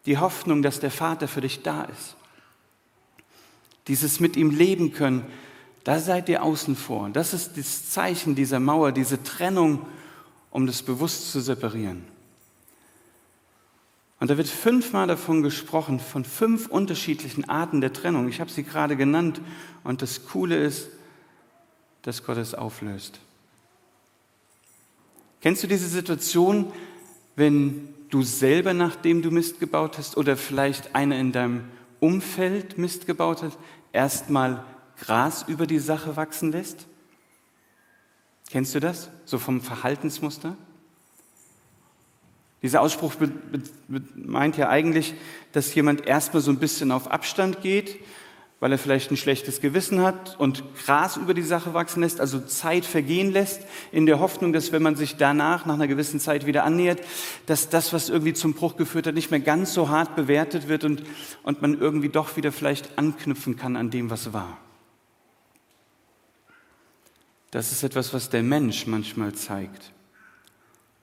Die 0.06 0.20
Hoffnung, 0.20 0.62
dass 0.62 0.80
der 0.80 0.92
Vater 0.92 1.28
für 1.28 1.42
dich 1.42 1.64
da 1.64 1.84
ist. 1.86 2.16
Dieses 3.88 4.20
mit 4.20 4.36
ihm 4.36 4.52
leben 4.52 4.94
können, 4.94 5.26
da 5.84 6.00
seid 6.00 6.30
ihr 6.30 6.44
außen 6.44 6.76
vor. 6.76 7.10
Das 7.10 7.34
ist 7.34 7.58
das 7.58 7.90
Zeichen 7.90 8.36
dieser 8.36 8.60
Mauer, 8.60 8.92
diese 8.92 9.24
Trennung, 9.24 9.86
um 10.52 10.68
das 10.68 10.84
bewusst 10.84 11.32
zu 11.32 11.40
separieren. 11.40 12.04
Und 14.20 14.30
da 14.30 14.38
wird 14.38 14.50
fünfmal 14.50 15.08
davon 15.08 15.44
gesprochen, 15.44 16.00
von 16.00 16.26
fünf 16.26 16.68
unterschiedlichen 16.68 17.48
Arten 17.48 17.80
der 17.80 17.94
Trennung. 17.94 18.28
Ich 18.28 18.42
habe 18.42 18.52
sie 18.52 18.64
gerade 18.64 18.98
genannt. 18.98 19.40
Und 19.84 20.02
das 20.02 20.26
Coole 20.26 20.62
ist, 20.62 20.90
dass 22.02 22.24
Gott 22.24 22.38
es 22.38 22.54
auflöst. 22.54 23.20
Kennst 25.42 25.64
du 25.64 25.68
diese 25.68 25.88
Situation, 25.88 26.72
wenn 27.38 27.88
du 28.10 28.24
selber, 28.24 28.74
nachdem 28.74 29.22
du 29.22 29.32
Mist 29.32 29.62
gebaut 29.62 29.98
hast, 29.98 30.18
oder 30.18 30.36
vielleicht 30.36 30.96
einer 30.96 31.18
in 31.18 31.32
deinem 31.32 31.64
Umfeld 32.00 32.78
Mist 32.78 33.06
gebaut 33.06 33.44
hat, 33.44 33.58
erstmal 33.92 34.64
Gras 35.00 35.44
über 35.48 35.68
die 35.68 35.80
Sache 35.80 36.16
wachsen 36.16 36.52
lässt? 36.52 36.88
Kennst 38.50 38.74
du 38.76 38.80
das? 38.80 39.10
So 39.26 39.38
vom 39.38 39.62
Verhaltensmuster? 39.62 40.58
Dieser 42.62 42.82
Ausspruch 42.82 43.14
meint 44.16 44.58
ja 44.58 44.68
eigentlich, 44.70 45.14
dass 45.54 45.74
jemand 45.76 46.06
erstmal 46.06 46.42
so 46.42 46.52
ein 46.52 46.60
bisschen 46.60 46.92
auf 46.92 47.10
Abstand 47.10 47.62
geht, 47.62 48.00
weil 48.60 48.74
er 48.74 48.78
vielleicht 48.78 49.10
ein 49.10 49.18
schlechtes 49.18 49.62
Gewissen 49.62 50.02
hat 50.02 50.38
und 50.38 50.64
Gras 50.84 51.16
über 51.16 51.34
die 51.34 51.44
Sache 51.44 51.74
wachsen 51.74 52.02
lässt, 52.02 52.20
also 52.20 52.40
Zeit 52.42 52.86
vergehen 52.86 53.32
lässt, 53.32 53.62
in 53.92 54.06
der 54.06 54.20
Hoffnung, 54.20 54.52
dass 54.52 54.74
wenn 54.74 54.84
man 54.84 54.98
sich 54.98 55.16
danach, 55.16 55.66
nach 55.66 55.76
einer 55.76 55.88
gewissen 55.88 56.20
Zeit 56.20 56.46
wieder 56.46 56.66
annähert, 56.66 57.00
dass 57.46 57.70
das, 57.70 57.94
was 57.94 58.10
irgendwie 58.10 58.34
zum 58.34 58.54
Bruch 58.54 58.76
geführt 58.76 59.08
hat, 59.08 59.16
nicht 59.16 59.32
mehr 59.32 59.40
ganz 59.40 59.74
so 59.74 59.88
hart 59.88 60.16
bewertet 60.16 60.68
wird 60.68 60.84
und, 60.84 61.04
und 61.44 61.62
man 61.62 61.80
irgendwie 61.80 62.10
doch 62.10 62.36
wieder 62.36 62.52
vielleicht 62.52 62.98
anknüpfen 62.98 63.56
kann 63.56 63.78
an 63.78 63.92
dem, 63.92 64.10
was 64.10 64.34
war. 64.34 64.58
Das 67.52 67.72
ist 67.72 67.84
etwas, 67.84 68.14
was 68.14 68.30
der 68.30 68.44
Mensch 68.44 68.86
manchmal 68.88 69.34
zeigt. 69.34 69.94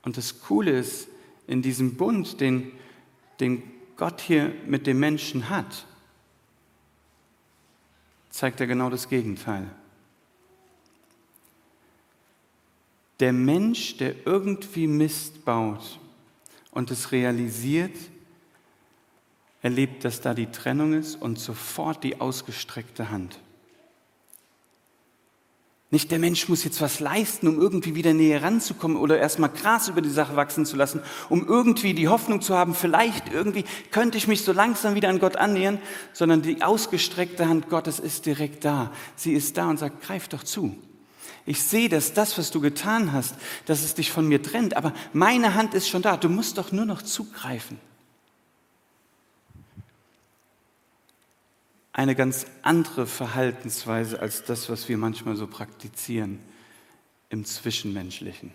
Und 0.03 0.17
das 0.17 0.41
Coole 0.43 0.79
ist, 0.79 1.09
in 1.47 1.63
diesem 1.63 1.97
Bund, 1.97 2.41
den, 2.41 2.71
den 3.41 3.63
Gott 3.97 4.21
hier 4.21 4.53
mit 4.67 4.87
dem 4.87 5.01
Menschen 5.01 5.49
hat, 5.49 5.87
zeigt 8.37 8.61
er 8.61 8.67
genau 8.67 8.91
das 8.91 9.09
Gegenteil. 9.09 9.67
Der 13.19 13.33
Mensch, 13.33 13.97
der 13.97 14.27
irgendwie 14.27 14.87
Mist 14.87 15.47
baut 15.47 15.99
und 16.71 16.91
es 16.91 17.13
realisiert, 17.13 17.97
erlebt, 19.63 20.05
dass 20.05 20.21
da 20.21 20.35
die 20.35 20.51
Trennung 20.51 20.93
ist 20.93 21.17
und 21.17 21.39
sofort 21.39 22.05
die 22.05 22.21
ausgestreckte 22.21 23.09
Hand. 23.09 23.41
Nicht 25.91 26.11
der 26.11 26.19
Mensch 26.19 26.49
muss 26.49 26.65
jetzt 26.65 26.81
was 26.81 26.99
leisten, 26.99 27.47
um 27.47 27.61
irgendwie 27.61 27.95
wieder 27.95 28.13
näher 28.13 28.43
ranzukommen 28.43 28.97
oder 28.97 29.19
erstmal 29.19 29.51
Gras 29.51 29.87
über 29.87 30.03
die 30.03 30.11
Sache 30.11 30.35
wachsen 30.35 30.67
zu 30.67 30.75
lassen, 30.75 31.01
um 31.29 31.47
irgendwie 31.47 31.95
die 31.95 32.09
Hoffnung 32.09 32.41
zu 32.41 32.57
haben, 32.57 32.75
vielleicht 32.75 33.33
irgendwie 33.33 33.65
könnte 33.93 34.19
ich 34.19 34.27
mich 34.27 34.43
so 34.43 34.53
langsam 34.53 34.97
wieder 34.97 35.09
an 35.09 35.21
Gott 35.21 35.37
annähern, 35.37 35.79
sondern 36.13 36.43
die 36.43 36.61
ausgestreckte 36.61 37.49
Hand 37.49 37.69
Gottes 37.69 38.01
ist 38.01 38.27
direkt 38.27 38.65
da. 38.65 38.91
Sie 39.15 39.33
ist 39.33 39.57
da 39.57 39.71
und 39.71 39.79
sagt, 39.79 40.03
greif 40.03 40.27
doch 40.27 40.43
zu. 40.43 40.77
Ich 41.45 41.63
sehe, 41.63 41.89
dass 41.89 42.13
das, 42.13 42.37
was 42.37 42.51
du 42.51 42.61
getan 42.61 43.13
hast, 43.13 43.37
dass 43.67 43.85
es 43.85 43.95
dich 43.95 44.11
von 44.11 44.27
mir 44.27 44.43
trennt, 44.43 44.77
aber 44.77 44.93
meine 45.13 45.55
Hand 45.55 45.73
ist 45.75 45.89
schon 45.89 46.03
da. 46.03 46.17
Du 46.17 46.29
musst 46.29 46.59
doch 46.59 46.73
nur 46.73 46.85
noch 46.85 47.03
zugreifen. 47.03 47.79
Eine 51.97 52.15
ganz 52.15 52.45
andere 52.61 53.07
Verhaltensweise 53.07 54.21
als 54.21 54.45
das, 54.45 54.69
was 54.69 54.87
wir 54.87 54.99
manchmal 54.99 55.35
so 55.35 55.47
praktizieren 55.47 56.39
im 57.31 57.47
Zwischenmenschlichen. 57.47 58.53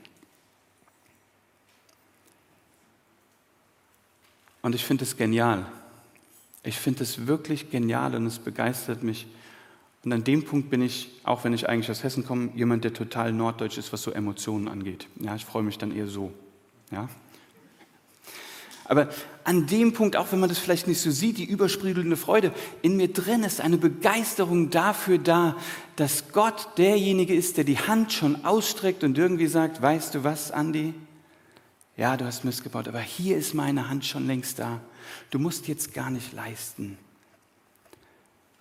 Und 4.61 4.75
ich 4.75 4.85
finde 4.85 5.05
es 5.05 5.17
genial. 5.17 5.65
Ich 6.61 6.77
finde 6.77 7.01
es 7.01 7.25
wirklich 7.25 7.71
genial 7.71 8.13
und 8.13 8.27
es 8.27 8.37
begeistert 8.37 9.01
mich. 9.01 9.25
Und 10.03 10.13
an 10.13 10.23
dem 10.23 10.45
Punkt 10.45 10.69
bin 10.69 10.83
ich, 10.83 11.09
auch 11.23 11.43
wenn 11.43 11.53
ich 11.53 11.67
eigentlich 11.67 11.89
aus 11.89 12.03
Hessen 12.03 12.23
komme, 12.23 12.51
jemand, 12.53 12.83
der 12.83 12.93
total 12.93 13.33
norddeutsch 13.33 13.79
ist, 13.79 13.91
was 13.91 14.03
so 14.03 14.11
Emotionen 14.11 14.67
angeht. 14.67 15.07
Ja, 15.19 15.35
ich 15.35 15.45
freue 15.45 15.63
mich 15.63 15.79
dann 15.79 15.95
eher 15.95 16.07
so. 16.07 16.31
Ja, 16.91 17.09
aber 18.91 19.07
an 19.45 19.67
dem 19.67 19.93
Punkt, 19.93 20.17
auch 20.17 20.33
wenn 20.33 20.41
man 20.41 20.49
das 20.49 20.57
vielleicht 20.57 20.85
nicht 20.85 20.99
so 20.99 21.11
sieht, 21.11 21.37
die 21.37 21.45
übersprudelnde 21.45 22.17
Freude, 22.17 22.51
in 22.81 22.97
mir 22.97 23.07
drin 23.07 23.43
ist 23.43 23.61
eine 23.61 23.77
Begeisterung 23.77 24.69
dafür 24.69 25.17
da, 25.17 25.55
dass 25.95 26.33
Gott 26.33 26.67
derjenige 26.77 27.33
ist, 27.33 27.55
der 27.55 27.63
die 27.63 27.79
Hand 27.79 28.11
schon 28.11 28.43
ausstreckt 28.43 29.05
und 29.05 29.17
irgendwie 29.17 29.47
sagt, 29.47 29.81
weißt 29.81 30.13
du 30.15 30.25
was, 30.25 30.51
Andi? 30.51 30.93
Ja, 31.95 32.17
du 32.17 32.25
hast 32.25 32.43
Mist 32.43 32.63
gebaut, 32.63 32.89
aber 32.89 32.99
hier 32.99 33.37
ist 33.37 33.53
meine 33.53 33.87
Hand 33.87 34.03
schon 34.03 34.27
längst 34.27 34.59
da. 34.59 34.81
Du 35.29 35.39
musst 35.39 35.69
jetzt 35.69 35.93
gar 35.93 36.09
nicht 36.09 36.33
leisten. 36.33 36.97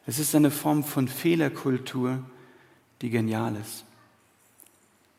Es 0.07 0.21
ist 0.21 0.37
eine 0.37 0.53
Form 0.53 0.85
von 0.85 1.09
Fehlerkultur, 1.09 2.23
die 3.03 3.11
genial 3.11 3.57
ist. 3.57 3.85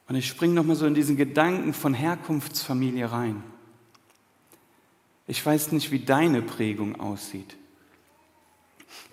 Und 0.08 0.16
ich 0.16 0.26
springe 0.26 0.54
nochmal 0.54 0.78
so 0.78 0.86
in 0.86 0.94
diesen 0.94 1.18
Gedanken 1.18 1.74
von 1.74 1.94
Herkunftsfamilie 1.94 3.12
rein. 3.12 3.44
Ich 5.32 5.46
weiß 5.46 5.72
nicht, 5.72 5.92
wie 5.92 6.00
deine 6.00 6.42
Prägung 6.42 7.00
aussieht. 7.00 7.56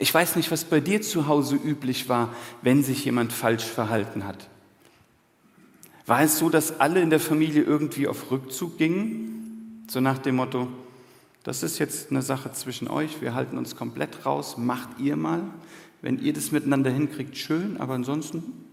Ich 0.00 0.12
weiß 0.12 0.34
nicht, 0.34 0.50
was 0.50 0.64
bei 0.64 0.80
dir 0.80 1.00
zu 1.00 1.28
Hause 1.28 1.54
üblich 1.54 2.08
war, 2.08 2.34
wenn 2.60 2.82
sich 2.82 3.04
jemand 3.04 3.32
falsch 3.32 3.62
verhalten 3.62 4.26
hat. 4.26 4.48
War 6.06 6.22
es 6.22 6.36
so, 6.36 6.50
dass 6.50 6.80
alle 6.80 7.00
in 7.02 7.10
der 7.10 7.20
Familie 7.20 7.62
irgendwie 7.62 8.08
auf 8.08 8.32
Rückzug 8.32 8.78
gingen? 8.78 9.84
So 9.86 10.00
nach 10.00 10.18
dem 10.18 10.34
Motto, 10.34 10.66
das 11.44 11.62
ist 11.62 11.78
jetzt 11.78 12.10
eine 12.10 12.22
Sache 12.22 12.50
zwischen 12.50 12.88
euch, 12.88 13.20
wir 13.20 13.34
halten 13.34 13.56
uns 13.56 13.76
komplett 13.76 14.26
raus, 14.26 14.56
macht 14.58 14.98
ihr 14.98 15.14
mal. 15.14 15.44
Wenn 16.02 16.18
ihr 16.18 16.32
das 16.32 16.50
miteinander 16.50 16.90
hinkriegt, 16.90 17.38
schön, 17.38 17.76
aber 17.76 17.94
ansonsten? 17.94 18.64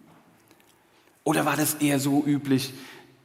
Oder 1.24 1.46
war 1.46 1.58
das 1.58 1.76
eher 1.76 2.00
so 2.00 2.24
üblich, 2.26 2.74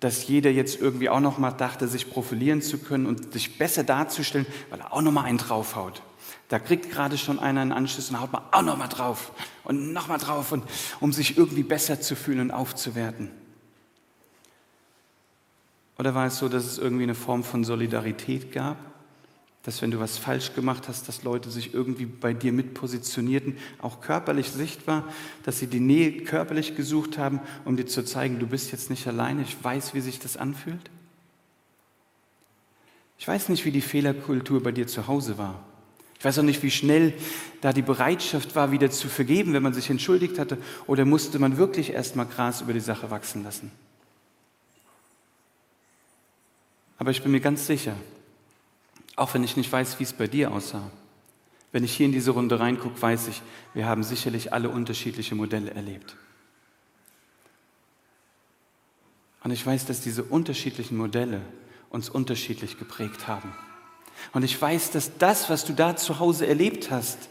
dass 0.01 0.27
jeder 0.27 0.51
jetzt 0.51 0.81
irgendwie 0.81 1.11
auch 1.11 1.21
noch 1.21 1.39
mal 1.39 1.51
dachte, 1.51 1.87
sich 1.87 2.11
profilieren 2.11 2.63
zu 2.63 2.79
können 2.79 3.07
und 3.07 3.33
sich 3.35 3.59
besser 3.59 3.85
darzustellen, 3.85 4.47
weil 4.71 4.81
er 4.81 4.93
auch 4.93 5.03
noch 5.03 5.13
mal 5.13 5.25
einen 5.25 5.39
draufhaut. 5.39 6.03
Da 6.49 6.59
kriegt 6.59 6.91
gerade 6.91 7.17
schon 7.17 7.39
einer 7.39 7.61
einen 7.61 7.73
Anschluss 7.73 8.11
und 8.11 8.21
haut 8.21 8.33
mal 8.33 8.43
auch 8.51 8.63
noch 8.63 8.77
mal 8.77 8.89
drauf 8.89 9.31
und 9.63 9.93
noch 9.93 10.09
mal 10.09 10.19
drauf, 10.19 10.51
und, 10.53 10.65
um 10.99 11.13
sich 11.13 11.39
irgendwie 11.39 11.63
besser 11.63 12.01
zu 12.01 12.17
fühlen 12.17 12.41
und 12.41 12.51
aufzuwerten. 12.51 13.31
Oder 15.99 16.15
war 16.15 16.27
es 16.27 16.39
so, 16.39 16.49
dass 16.49 16.65
es 16.65 16.79
irgendwie 16.79 17.03
eine 17.05 17.15
Form 17.15 17.45
von 17.45 17.63
Solidarität 17.63 18.53
gab? 18.53 18.90
Dass 19.63 19.83
wenn 19.83 19.91
du 19.91 20.01
was 20.01 20.17
falsch 20.17 20.55
gemacht 20.55 20.89
hast, 20.89 21.07
dass 21.09 21.23
Leute 21.23 21.51
sich 21.51 21.75
irgendwie 21.75 22.07
bei 22.07 22.33
dir 22.33 22.53
mitpositionierten, 22.53 23.59
auch 23.81 24.01
körperlich 24.01 24.51
sichtbar, 24.51 25.07
dass 25.43 25.59
sie 25.59 25.67
die 25.67 25.81
Nähe 25.81 26.25
körperlich 26.25 26.77
gesucht 26.77 27.19
haben, 27.19 27.41
um 27.65 27.77
dir 27.77 27.87
zu 27.87 28.05
zeigen, 28.05 28.39
du 28.39 28.47
bist 28.47 28.73
jetzt 28.73 28.89
nicht 28.89 29.07
alleine, 29.07 29.43
ich 29.43 29.63
weiß, 29.63 29.93
wie 29.93 30.01
sich 30.01 30.19
das 30.19 30.37
anfühlt? 30.37 30.91
Ich 33.19 33.29
weiß 33.29 33.51
nicht, 33.51 33.67
wie 33.67 33.71
die 33.71 33.83
Fehlerkultur 33.83 34.63
bei 34.63 34.73
dir 34.73 34.87
zu 34.87 35.07
Hause 35.07 35.37
war. 35.37 35.63
Ich 36.19 36.25
weiß 36.25 36.39
auch 36.39 36.43
nicht, 36.43 36.63
wie 36.63 36.71
schnell 36.71 37.13
da 37.61 37.75
die 37.75 37.83
Bereitschaft 37.83 38.55
war, 38.55 38.73
wieder 38.73 38.91
zu 38.91 39.09
vergeben, 39.09 39.53
wenn 39.53 39.63
man 39.63 39.75
sich 39.75 39.91
entschuldigt 39.91 40.39
hatte, 40.39 40.57
oder 40.87 41.05
musste 41.05 41.39
man 41.39 41.59
wirklich 41.59 41.93
erst 41.93 42.17
mal 42.17 42.25
Gras 42.25 42.63
über 42.63 42.73
die 42.73 42.81
Sache 42.81 43.11
wachsen 43.11 43.43
lassen. 43.43 43.71
Aber 46.99 47.11
ich 47.11 47.23
bin 47.23 47.33
mir 47.33 47.41
ganz 47.41 47.67
sicher, 47.67 47.95
auch 49.21 49.35
wenn 49.35 49.45
ich 49.45 49.57
nicht 49.57 49.71
weiß, 49.71 49.99
wie 49.99 50.05
es 50.05 50.15
bei 50.15 50.27
dir 50.27 50.51
aussah. 50.51 50.91
Wenn 51.73 51.85
ich 51.85 51.95
hier 51.95 52.07
in 52.07 52.13
diese 52.13 52.31
Runde 52.31 52.59
reingucke, 52.59 53.01
weiß 53.01 53.29
ich, 53.29 53.43
wir 53.75 53.87
haben 53.87 54.03
sicherlich 54.03 54.53
alle 54.53 54.71
unterschiedliche 54.71 55.35
Modelle 55.35 55.73
erlebt. 55.73 56.17
Und 59.45 59.51
ich 59.51 59.65
weiß, 59.65 59.87
dass 59.87 60.01
diese 60.01 60.25
unterschiedlichen 60.25 60.97
Modelle 60.97 61.43
uns 61.91 62.09
unterschiedlich 62.09 62.79
geprägt 62.79 63.29
haben. 63.29 63.55
Und 64.33 64.43
ich 64.43 64.61
weiß, 64.61 64.91
dass 64.91 65.17
das, 65.19 65.51
was 65.51 65.65
du 65.65 65.75
da 65.75 65.97
zu 65.97 66.19
Hause 66.19 66.47
erlebt 66.47 66.91
hast, 66.91 67.29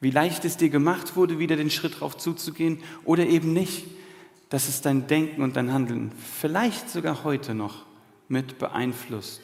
wie 0.00 0.10
leicht 0.10 0.44
es 0.44 0.58
dir 0.58 0.70
gemacht 0.70 1.16
wurde, 1.16 1.38
wieder 1.38 1.56
den 1.56 1.70
Schritt 1.70 1.96
darauf 1.96 2.16
zuzugehen 2.18 2.82
oder 3.04 3.26
eben 3.26 3.52
nicht, 3.52 3.86
dass 4.50 4.68
es 4.68 4.82
dein 4.82 5.06
Denken 5.06 5.42
und 5.42 5.56
dein 5.56 5.72
Handeln 5.72 6.12
vielleicht 6.40 6.90
sogar 6.90 7.24
heute 7.24 7.54
noch 7.54 7.86
mit 8.28 8.58
beeinflusst. 8.58 9.42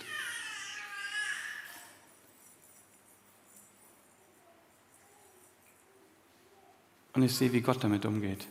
Und 7.16 7.22
ich 7.22 7.35
sehe, 7.35 7.50
wie 7.55 7.62
Gott 7.62 7.83
damit 7.83 8.05
umgeht. 8.05 8.46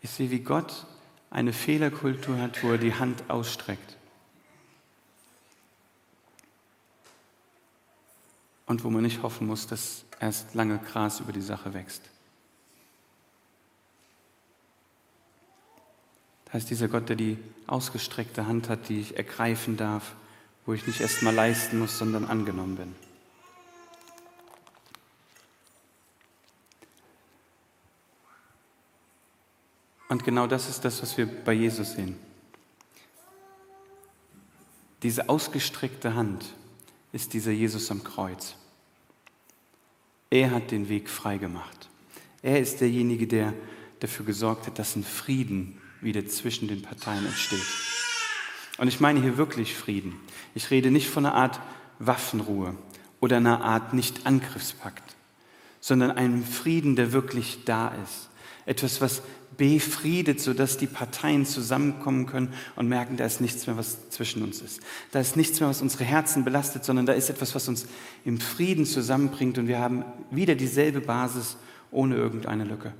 Ich 0.00 0.08
sehe, 0.08 0.30
wie 0.30 0.40
Gott 0.40 0.86
eine 1.28 1.52
Fehlerkultur 1.52 2.38
hat, 2.38 2.64
wo 2.64 2.70
er 2.70 2.78
die 2.78 2.94
Hand 2.94 3.28
ausstreckt. 3.28 3.98
Und 8.64 8.82
wo 8.82 8.88
man 8.88 9.02
nicht 9.02 9.22
hoffen 9.22 9.46
muss, 9.46 9.66
dass 9.66 10.06
erst 10.20 10.54
lange 10.54 10.78
Gras 10.78 11.20
über 11.20 11.32
die 11.32 11.42
Sache 11.42 11.74
wächst. 11.74 12.02
Da 16.46 16.56
ist 16.56 16.70
dieser 16.70 16.88
Gott, 16.88 17.10
der 17.10 17.16
die 17.16 17.36
ausgestreckte 17.66 18.46
Hand 18.46 18.70
hat, 18.70 18.88
die 18.88 19.00
ich 19.00 19.18
ergreifen 19.18 19.76
darf, 19.76 20.14
wo 20.64 20.72
ich 20.72 20.86
nicht 20.86 21.02
erst 21.02 21.22
mal 21.22 21.34
leisten 21.34 21.78
muss, 21.78 21.98
sondern 21.98 22.24
angenommen 22.24 22.76
bin. 22.76 23.09
Und 30.10 30.24
genau 30.24 30.48
das 30.48 30.68
ist 30.68 30.84
das, 30.84 31.00
was 31.02 31.16
wir 31.16 31.26
bei 31.26 31.52
Jesus 31.52 31.92
sehen. 31.92 32.16
Diese 35.04 35.28
ausgestreckte 35.28 36.16
Hand 36.16 36.44
ist 37.12 37.32
dieser 37.32 37.52
Jesus 37.52 37.92
am 37.92 38.02
Kreuz. 38.02 38.56
Er 40.28 40.50
hat 40.50 40.72
den 40.72 40.88
Weg 40.88 41.08
freigemacht. 41.08 41.88
Er 42.42 42.58
ist 42.58 42.80
derjenige, 42.80 43.28
der 43.28 43.54
dafür 44.00 44.26
gesorgt 44.26 44.66
hat, 44.66 44.80
dass 44.80 44.96
ein 44.96 45.04
Frieden 45.04 45.80
wieder 46.00 46.26
zwischen 46.26 46.66
den 46.66 46.82
Parteien 46.82 47.24
entsteht. 47.24 47.64
Und 48.78 48.88
ich 48.88 48.98
meine 48.98 49.22
hier 49.22 49.36
wirklich 49.36 49.76
Frieden. 49.76 50.18
Ich 50.56 50.72
rede 50.72 50.90
nicht 50.90 51.08
von 51.08 51.24
einer 51.24 51.36
Art 51.36 51.60
Waffenruhe 52.00 52.74
oder 53.20 53.36
einer 53.36 53.62
Art 53.62 53.94
Nicht-Angriffspakt, 53.94 55.14
sondern 55.80 56.10
einem 56.10 56.42
Frieden, 56.44 56.96
der 56.96 57.12
wirklich 57.12 57.64
da 57.64 57.94
ist. 58.02 58.28
Etwas, 58.66 59.00
was 59.00 59.22
befriedet, 59.56 60.40
sodass 60.40 60.78
die 60.78 60.86
Parteien 60.86 61.44
zusammenkommen 61.44 62.26
können 62.26 62.54
und 62.76 62.88
merken, 62.88 63.16
da 63.16 63.26
ist 63.26 63.40
nichts 63.40 63.66
mehr, 63.66 63.76
was 63.76 64.08
zwischen 64.10 64.42
uns 64.42 64.62
ist. 64.62 64.80
Da 65.12 65.20
ist 65.20 65.36
nichts 65.36 65.60
mehr, 65.60 65.68
was 65.68 65.82
unsere 65.82 66.04
Herzen 66.04 66.44
belastet, 66.44 66.84
sondern 66.84 67.06
da 67.06 67.12
ist 67.12 67.30
etwas, 67.30 67.54
was 67.54 67.68
uns 67.68 67.86
im 68.24 68.40
Frieden 68.40 68.86
zusammenbringt 68.86 69.58
und 69.58 69.68
wir 69.68 69.78
haben 69.78 70.04
wieder 70.30 70.54
dieselbe 70.54 71.00
Basis 71.00 71.56
ohne 71.90 72.16
irgendeine 72.16 72.64
Lücke. 72.64 72.92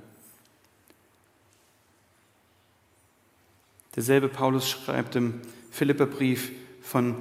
Derselbe 3.95 4.29
Paulus 4.29 4.69
schreibt 4.69 5.15
im 5.15 5.41
Philipperbrief 5.69 6.51
von 6.81 7.15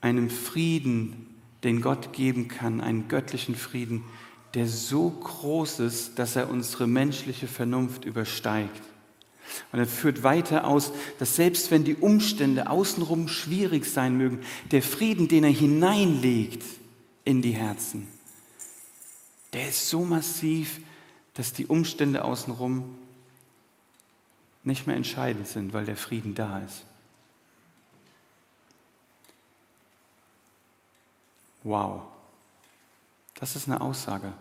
einem 0.00 0.28
Frieden, 0.28 1.34
den 1.62 1.80
Gott 1.80 2.12
geben 2.12 2.48
kann, 2.48 2.80
einen 2.82 3.08
göttlichen 3.08 3.54
Frieden, 3.54 4.04
der 4.54 4.68
so 4.68 5.10
groß 5.10 5.80
ist, 5.80 6.18
dass 6.18 6.36
er 6.36 6.48
unsere 6.48 6.86
menschliche 6.86 7.48
Vernunft 7.48 8.04
übersteigt. 8.04 8.82
Und 9.72 9.78
er 9.78 9.86
führt 9.86 10.22
weiter 10.22 10.66
aus, 10.66 10.92
dass 11.18 11.36
selbst 11.36 11.70
wenn 11.70 11.84
die 11.84 11.96
Umstände 11.96 12.70
außenrum 12.70 13.28
schwierig 13.28 13.84
sein 13.84 14.16
mögen, 14.16 14.40
der 14.70 14.82
Frieden, 14.82 15.28
den 15.28 15.44
er 15.44 15.50
hineinlegt 15.50 16.62
in 17.24 17.42
die 17.42 17.52
Herzen, 17.52 18.08
der 19.52 19.68
ist 19.68 19.88
so 19.88 20.04
massiv, 20.04 20.80
dass 21.34 21.52
die 21.52 21.66
Umstände 21.66 22.24
außenrum 22.24 22.96
nicht 24.62 24.86
mehr 24.86 24.96
entscheidend 24.96 25.46
sind, 25.46 25.72
weil 25.72 25.84
der 25.84 25.96
Frieden 25.96 26.34
da 26.34 26.60
ist. 26.60 26.84
Wow, 31.64 32.02
das 33.34 33.56
ist 33.56 33.68
eine 33.68 33.80
Aussage. 33.80 34.32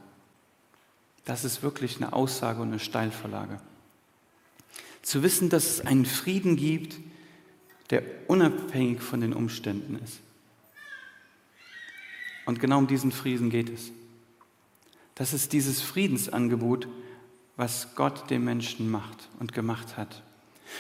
Das 1.26 1.46
ist 1.46 1.64
wirklich 1.64 1.98
eine 1.98 2.14
Aussage 2.14 2.62
und 2.62 2.70
eine 2.70 2.80
Steilvorlage. 2.80 3.60
Zu 5.02 5.24
wissen, 5.24 5.50
dass 5.50 5.66
es 5.68 5.82
einen 5.82 6.06
Frieden 6.06 6.56
gibt, 6.56 6.98
der 7.90 8.04
unabhängig 8.28 9.02
von 9.02 9.22
den 9.22 9.34
Umständen 9.34 10.00
ist. 10.04 10.20
Und 12.46 12.60
genau 12.60 12.78
um 12.78 12.88
diesen 12.88 13.12
Frieden 13.12 13.50
geht 13.50 13.70
es. 13.70 13.92
Das 15.16 15.34
ist 15.34 15.54
dieses 15.54 15.82
Friedensangebot, 15.82 16.88
was 17.56 17.96
Gott 17.96 18.30
dem 18.30 18.44
Menschen 18.44 18.90
macht 18.90 19.30
und 19.40 19.54
gemacht 19.54 19.96
hat. 19.96 20.24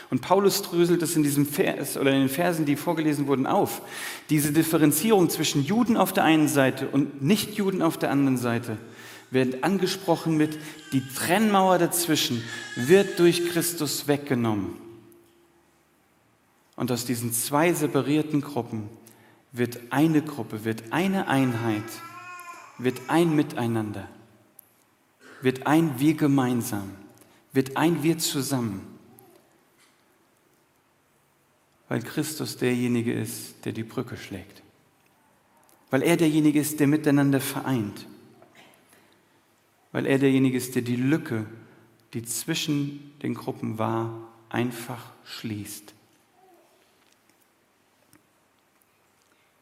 Und 0.10 0.21
Paulus 0.21 0.62
dröselt 0.63 1.03
es 1.03 1.15
in 1.15 1.23
diesem 1.23 1.45
Vers 1.45 1.97
oder 1.97 2.12
in 2.12 2.21
den 2.21 2.29
Versen, 2.29 2.65
die 2.65 2.75
vorgelesen 2.75 3.27
wurden, 3.27 3.45
auf. 3.45 3.82
Diese 4.29 4.51
Differenzierung 4.51 5.29
zwischen 5.29 5.63
Juden 5.63 5.97
auf 5.97 6.13
der 6.13 6.23
einen 6.23 6.47
Seite 6.47 6.88
und 6.88 7.21
Nichtjuden 7.21 7.82
auf 7.82 7.97
der 7.97 8.10
anderen 8.10 8.38
Seite 8.38 8.77
wird 9.33 9.63
angesprochen 9.63 10.37
mit, 10.37 10.57
die 10.91 11.07
Trennmauer 11.07 11.77
dazwischen 11.77 12.43
wird 12.75 13.19
durch 13.19 13.49
Christus 13.49 14.07
weggenommen. 14.07 14.77
Und 16.75 16.91
aus 16.91 17.05
diesen 17.05 17.33
zwei 17.33 17.73
separierten 17.73 18.41
Gruppen 18.41 18.89
wird 19.51 19.79
eine 19.89 20.21
Gruppe, 20.21 20.65
wird 20.65 20.91
eine 20.91 21.27
Einheit, 21.27 21.83
wird 22.77 22.99
ein 23.07 23.35
Miteinander 23.35 24.07
wird 25.43 25.67
ein 25.67 25.99
Wir 25.99 26.15
gemeinsam, 26.15 26.91
wird 27.51 27.75
ein 27.75 28.01
Wir 28.01 28.17
zusammen. 28.17 28.87
Weil 31.89 32.01
Christus 32.01 32.57
derjenige 32.57 33.13
ist, 33.13 33.65
der 33.65 33.73
die 33.73 33.83
Brücke 33.83 34.17
schlägt. 34.17 34.63
Weil 35.91 36.01
er 36.01 36.17
derjenige 36.17 36.59
ist, 36.59 36.79
der 36.79 36.87
miteinander 36.87 37.41
vereint. 37.41 38.07
Weil 39.93 40.06
er 40.06 40.19
derjenige 40.19 40.58
ist, 40.58 40.75
der 40.75 40.82
die 40.82 40.97
Lücke, 40.97 41.45
die 42.13 42.23
zwischen 42.23 43.17
den 43.21 43.34
Gruppen 43.34 43.77
war, 43.77 44.27
einfach 44.49 45.13
schließt. 45.23 45.93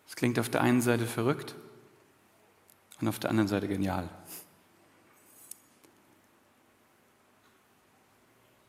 Es 0.07 0.15
klingt 0.15 0.39
auf 0.39 0.49
der 0.49 0.61
einen 0.61 0.81
Seite 0.81 1.05
verrückt 1.05 1.53
und 2.99 3.07
auf 3.07 3.19
der 3.19 3.29
anderen 3.29 3.47
Seite 3.47 3.67
genial. 3.67 4.09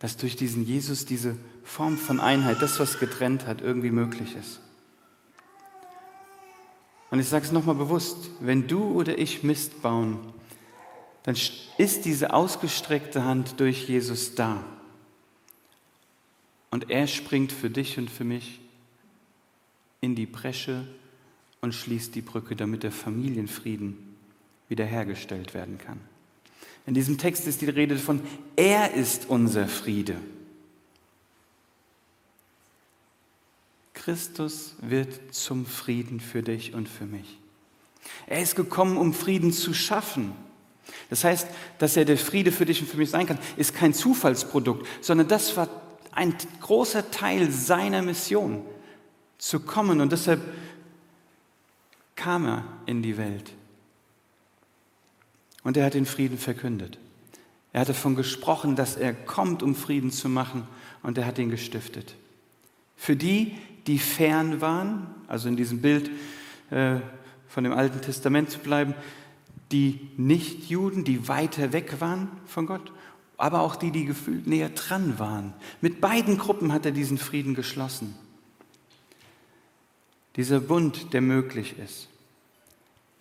dass 0.03 0.17
durch 0.17 0.35
diesen 0.35 0.67
Jesus 0.67 1.07
diese 1.07 1.37
Form 1.63 1.97
von 1.97 2.19
Einheit, 2.19 2.61
das, 2.61 2.81
was 2.81 2.99
getrennt 2.99 3.47
hat, 3.47 3.61
irgendwie 3.61 3.93
möglich 3.93 4.35
ist. 4.35 4.59
Und 7.13 7.21
ich 7.21 7.29
sage 7.29 7.45
es 7.45 7.53
nochmal 7.53 7.77
bewusst, 7.77 8.17
wenn 8.41 8.67
du 8.67 8.83
oder 8.95 9.17
ich 9.17 9.45
Mist 9.45 9.81
bauen, 9.81 10.19
dann 11.23 11.37
ist 11.79 12.05
diese 12.05 12.33
ausgestreckte 12.33 13.25
Hand 13.25 13.61
durch 13.61 13.89
Jesus 13.89 14.35
da. 14.35 14.65
Und 16.71 16.91
er 16.91 17.07
springt 17.07 17.53
für 17.53 17.71
dich 17.71 17.99
und 17.99 18.11
für 18.11 18.25
mich 18.25 18.61
in 20.01 20.15
die 20.15 20.27
Bresche 20.27 20.87
und 21.61 21.75
schließt 21.75 22.15
die 22.15 22.23
Brücke, 22.23 22.57
damit 22.57 22.83
der 22.83 22.93
Familienfrieden 22.93 24.17
wiederhergestellt 24.69 25.55
werden 25.55 25.79
kann. 25.79 26.01
In 26.87 26.95
diesem 26.95 27.19
Text 27.19 27.47
ist 27.47 27.61
die 27.61 27.69
Rede 27.69 27.97
von, 27.97 28.21
er 28.57 28.95
ist 28.95 29.29
unser 29.29 29.69
Friede. 29.69 30.17
Christus 33.95 34.75
wird 34.81 35.33
zum 35.33 35.65
Frieden 35.65 36.19
für 36.19 36.43
dich 36.43 36.75
und 36.75 36.89
für 36.89 37.07
mich. 37.07 37.39
Er 38.27 38.43
ist 38.43 38.57
gekommen, 38.57 38.97
um 38.97 39.15
Frieden 39.15 39.53
zu 39.53 39.75
schaffen. 39.75 40.33
Das 41.11 41.25
heißt, 41.25 41.47
dass 41.79 41.97
er 41.97 42.05
der 42.05 42.19
Friede 42.19 42.53
für 42.53 42.65
dich 42.65 42.81
und 42.81 42.89
für 42.89 42.97
mich 42.97 43.11
sein 43.11 43.27
kann, 43.27 43.39
ist 43.57 43.75
kein 43.75 43.95
Zufallsprodukt, 43.95 44.87
sondern 45.01 45.29
das 45.29 45.57
war 45.57 45.69
ein 46.13 46.35
großer 46.61 47.11
Teil 47.11 47.51
seiner 47.51 48.03
Mission, 48.03 48.63
zu 49.43 49.59
kommen. 49.59 50.01
Und 50.01 50.13
deshalb 50.13 50.41
kam 52.15 52.47
er 52.47 52.65
in 52.87 53.03
die 53.03 53.19
Welt. 53.19 53.53
Und 55.65 55.77
er 55.77 55.85
hat 55.85 55.95
den 55.95 56.07
Frieden 56.07 56.39
verkündet. 56.39 56.99
Er 57.73 57.81
hat 57.81 57.89
davon 57.89 58.15
gesprochen, 58.15 58.77
dass 58.77 58.97
er 58.97 59.13
kommt, 59.13 59.63
um 59.63 59.75
Frieden 59.75 60.11
zu 60.11 60.29
machen, 60.29 60.67
und 61.03 61.19
er 61.19 61.27
hat 61.27 61.39
ihn 61.39 61.51
gestiftet. 61.51 62.15
Für 62.97 63.17
die, 63.17 63.59
die 63.89 63.99
fern 63.99 64.61
waren, 64.61 65.13
also 65.27 65.49
in 65.49 65.57
diesem 65.57 65.83
Bild 65.83 66.11
äh, 66.71 67.01
von 67.49 67.65
dem 67.65 67.73
Alten 67.73 68.01
Testament 68.01 68.51
zu 68.51 68.61
bleiben, 68.61 68.95
die 69.73 70.09
Nichtjuden, 70.17 71.05
die 71.05 71.29
weiter 71.29 71.73
weg 71.73 72.01
waren 72.01 72.29
von 72.47 72.67
Gott, 72.67 72.93
aber 73.37 73.63
auch 73.63 73.77
die, 73.77 73.91
die 73.91 74.05
gefühlt 74.05 74.47
näher 74.47 74.69
dran 74.69 75.19
waren. 75.19 75.55
Mit 75.81 76.01
beiden 76.01 76.39
Gruppen 76.39 76.73
hat 76.73 76.87
er 76.87 76.93
diesen 76.93 77.19
Frieden 77.19 77.55
geschlossen. 77.55 78.15
Dieser 80.37 80.61
Bund, 80.61 81.13
der 81.13 81.21
möglich 81.21 81.77
ist 81.79 82.09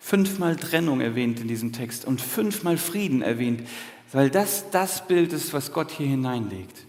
fünfmal 0.02 0.56
Trennung 0.56 1.00
erwähnt 1.00 1.40
in 1.40 1.46
diesem 1.46 1.72
Text 1.72 2.04
und 2.04 2.20
fünfmal 2.20 2.76
Frieden 2.76 3.22
erwähnt, 3.22 3.62
weil 4.10 4.30
das 4.30 4.68
das 4.70 5.06
Bild 5.06 5.32
ist, 5.32 5.54
was 5.54 5.72
Gott 5.72 5.92
hier 5.92 6.08
hineinlegt. 6.08 6.86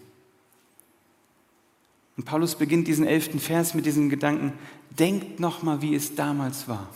Und 2.18 2.26
Paulus 2.26 2.56
beginnt 2.56 2.88
diesen 2.88 3.06
elften 3.06 3.40
Vers 3.40 3.76
mit 3.76 3.86
diesem 3.86 4.10
Gedanken, 4.10 4.54
denkt 4.90 5.40
nochmal, 5.40 5.82
wie 5.84 5.94
es 5.94 6.16
damals 6.16 6.68
war. 6.68 6.90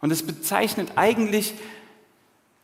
Und 0.00 0.10
es 0.10 0.22
bezeichnet 0.22 0.92
eigentlich 0.96 1.54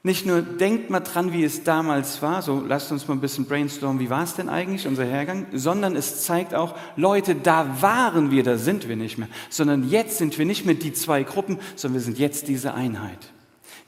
nicht 0.06 0.24
nur 0.24 0.40
denkt 0.40 0.88
mal 0.88 1.00
dran, 1.00 1.32
wie 1.32 1.42
es 1.42 1.64
damals 1.64 2.22
war, 2.22 2.40
so 2.40 2.62
lasst 2.64 2.92
uns 2.92 3.08
mal 3.08 3.14
ein 3.14 3.20
bisschen 3.20 3.46
brainstormen, 3.46 3.98
wie 3.98 4.08
war 4.08 4.22
es 4.22 4.34
denn 4.34 4.48
eigentlich, 4.48 4.86
unser 4.86 5.04
Hergang, 5.04 5.46
sondern 5.52 5.96
es 5.96 6.22
zeigt 6.22 6.54
auch, 6.54 6.76
Leute, 6.94 7.34
da 7.34 7.82
waren 7.82 8.30
wir, 8.30 8.44
da 8.44 8.56
sind 8.56 8.88
wir 8.88 8.94
nicht 8.94 9.18
mehr, 9.18 9.26
sondern 9.50 9.88
jetzt 9.88 10.18
sind 10.18 10.38
wir 10.38 10.46
nicht 10.46 10.64
mehr 10.64 10.76
die 10.76 10.92
zwei 10.92 11.24
Gruppen, 11.24 11.58
sondern 11.74 11.94
wir 11.94 12.04
sind 12.04 12.20
jetzt 12.20 12.46
diese 12.46 12.72
Einheit. 12.72 13.32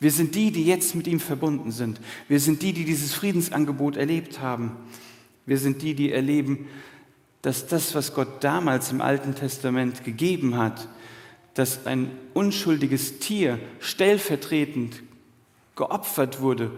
Wir 0.00 0.10
sind 0.10 0.34
die, 0.34 0.50
die 0.50 0.64
jetzt 0.64 0.96
mit 0.96 1.06
ihm 1.06 1.20
verbunden 1.20 1.70
sind. 1.70 2.00
Wir 2.26 2.40
sind 2.40 2.62
die, 2.62 2.72
die 2.72 2.84
dieses 2.84 3.14
Friedensangebot 3.14 3.96
erlebt 3.96 4.40
haben. 4.40 4.72
Wir 5.46 5.58
sind 5.58 5.82
die, 5.82 5.94
die 5.94 6.10
erleben, 6.10 6.66
dass 7.42 7.68
das, 7.68 7.94
was 7.94 8.12
Gott 8.12 8.42
damals 8.42 8.90
im 8.90 9.00
Alten 9.00 9.36
Testament 9.36 10.04
gegeben 10.04 10.56
hat, 10.56 10.88
dass 11.58 11.86
ein 11.86 12.12
unschuldiges 12.34 13.18
Tier 13.18 13.58
stellvertretend 13.80 15.02
geopfert 15.74 16.40
wurde, 16.40 16.70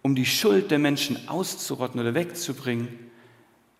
um 0.00 0.14
die 0.14 0.24
Schuld 0.24 0.70
der 0.70 0.78
Menschen 0.78 1.28
auszurotten 1.28 2.00
oder 2.00 2.14
wegzubringen, 2.14 2.88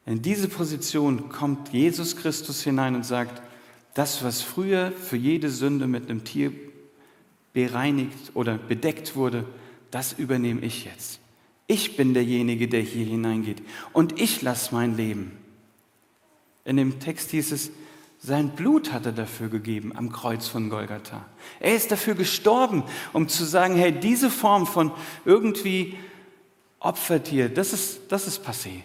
in 0.05 0.21
diese 0.21 0.49
Position 0.49 1.31
kommt 1.31 1.71
Jesus 1.73 2.17
Christus 2.17 2.63
hinein 2.63 2.95
und 2.95 3.07
sagt, 3.07 3.41
das, 3.95 4.23
was 4.23 4.43
früher 4.43 4.93
für 4.93 5.17
jede 5.17 5.49
Sünde 5.49 5.87
mit 5.87 6.11
einem 6.11 6.25
Tier 6.25 6.53
bereinigt 7.55 8.33
oder 8.35 8.59
bedeckt 8.59 9.17
wurde, 9.17 9.47
das 9.91 10.13
übernehme 10.13 10.61
ich 10.61 10.85
jetzt. 10.85 11.21
Ich 11.67 11.97
bin 11.97 12.13
derjenige, 12.13 12.69
der 12.69 12.83
hier 12.83 13.07
hineingeht 13.07 13.63
und 13.95 14.21
ich 14.21 14.43
lasse 14.43 14.75
mein 14.75 14.95
Leben. 14.95 15.33
In 16.67 16.77
dem 16.77 17.01
Text 17.01 17.31
hieß 17.31 17.53
es, 17.53 17.71
sein 18.25 18.51
Blut 18.51 18.91
hat 18.91 19.05
er 19.05 19.13
dafür 19.13 19.49
gegeben 19.51 19.95
am 19.95 20.11
Kreuz 20.11 20.49
von 20.49 20.71
Golgatha. 20.71 21.27
Er 21.61 21.75
ist 21.75 21.91
dafür 21.91 22.15
gestorben, 22.15 22.83
um 23.13 23.29
zu 23.29 23.45
sagen, 23.45 23.77
hey, 23.77 23.93
diese 23.93 24.31
Form 24.31 24.67
von 24.67 24.93
irgendwie 25.27 25.99
Opfertier, 26.79 27.51
das 27.51 27.75
ist, 27.75 28.01
das 28.09 28.27
ist 28.27 28.47
passé. 28.47 28.81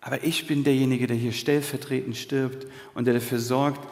Aber 0.00 0.24
ich 0.24 0.46
bin 0.46 0.64
derjenige, 0.64 1.06
der 1.06 1.18
hier 1.18 1.32
stellvertretend 1.32 2.16
stirbt 2.16 2.66
und 2.94 3.06
der 3.06 3.12
dafür 3.12 3.38
sorgt, 3.38 3.86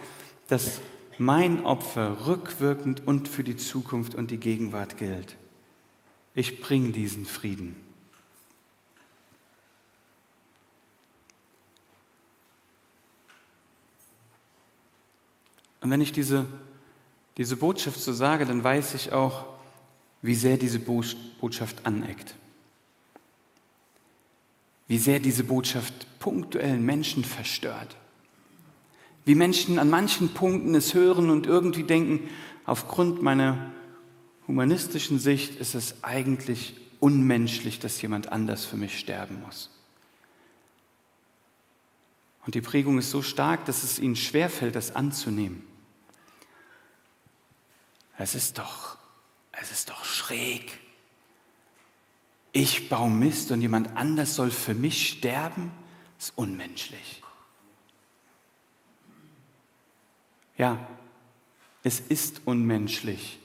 dass 0.48 0.80
mein 1.18 1.66
Opfer 1.66 2.26
rückwirkend 2.26 3.06
und 3.06 3.28
für 3.28 3.44
die 3.44 3.56
Zukunft 3.56 4.14
und 4.14 4.30
die 4.30 4.38
Gegenwart 4.38 4.96
gilt. 4.96 5.36
Ich 6.34 6.62
bringe 6.62 6.92
diesen 6.92 7.26
Frieden. 7.26 7.76
Und 15.82 15.90
wenn 15.90 16.00
ich 16.00 16.12
diese, 16.12 16.46
diese 17.36 17.56
Botschaft 17.56 18.00
so 18.00 18.12
sage, 18.12 18.46
dann 18.46 18.64
weiß 18.64 18.94
ich 18.94 19.12
auch, 19.12 19.44
wie 20.22 20.34
sehr 20.34 20.56
diese 20.56 20.78
Botschaft 20.78 21.84
aneckt. 21.84 22.36
wie 24.92 24.98
sehr 24.98 25.20
diese 25.20 25.44
Botschaft 25.44 26.18
punktuell 26.18 26.78
Menschen 26.78 27.24
verstört. 27.24 27.96
Wie 29.24 29.34
Menschen 29.34 29.78
an 29.78 29.88
manchen 29.88 30.34
Punkten 30.34 30.74
es 30.74 30.92
hören 30.92 31.30
und 31.30 31.46
irgendwie 31.46 31.84
denken, 31.84 32.28
aufgrund 32.66 33.22
meiner 33.22 33.72
humanistischen 34.46 35.18
Sicht 35.18 35.54
ist 35.58 35.74
es 35.74 36.04
eigentlich 36.04 36.74
unmenschlich, 37.00 37.80
dass 37.80 38.02
jemand 38.02 38.32
anders 38.32 38.66
für 38.66 38.76
mich 38.76 38.98
sterben 38.98 39.40
muss. 39.40 39.70
Und 42.44 42.54
die 42.54 42.60
Prägung 42.60 42.98
ist 42.98 43.10
so 43.10 43.22
stark, 43.22 43.64
dass 43.64 43.84
es 43.84 43.98
ihnen 43.98 44.16
schwerfällt, 44.16 44.76
das 44.76 44.94
anzunehmen. 44.94 45.64
Es 48.22 48.36
ist 48.36 48.58
doch, 48.58 48.96
es 49.50 49.72
ist 49.72 49.90
doch 49.90 50.04
schräg. 50.04 50.78
Ich 52.52 52.88
baue 52.88 53.10
Mist 53.10 53.50
und 53.50 53.60
jemand 53.60 53.96
anders 53.96 54.36
soll 54.36 54.52
für 54.52 54.74
mich 54.74 55.08
sterben? 55.08 55.72
Das 56.16 56.28
ist 56.28 56.38
unmenschlich. 56.38 57.20
Ja, 60.56 60.86
es 61.82 61.98
ist 61.98 62.42
unmenschlich, 62.44 63.40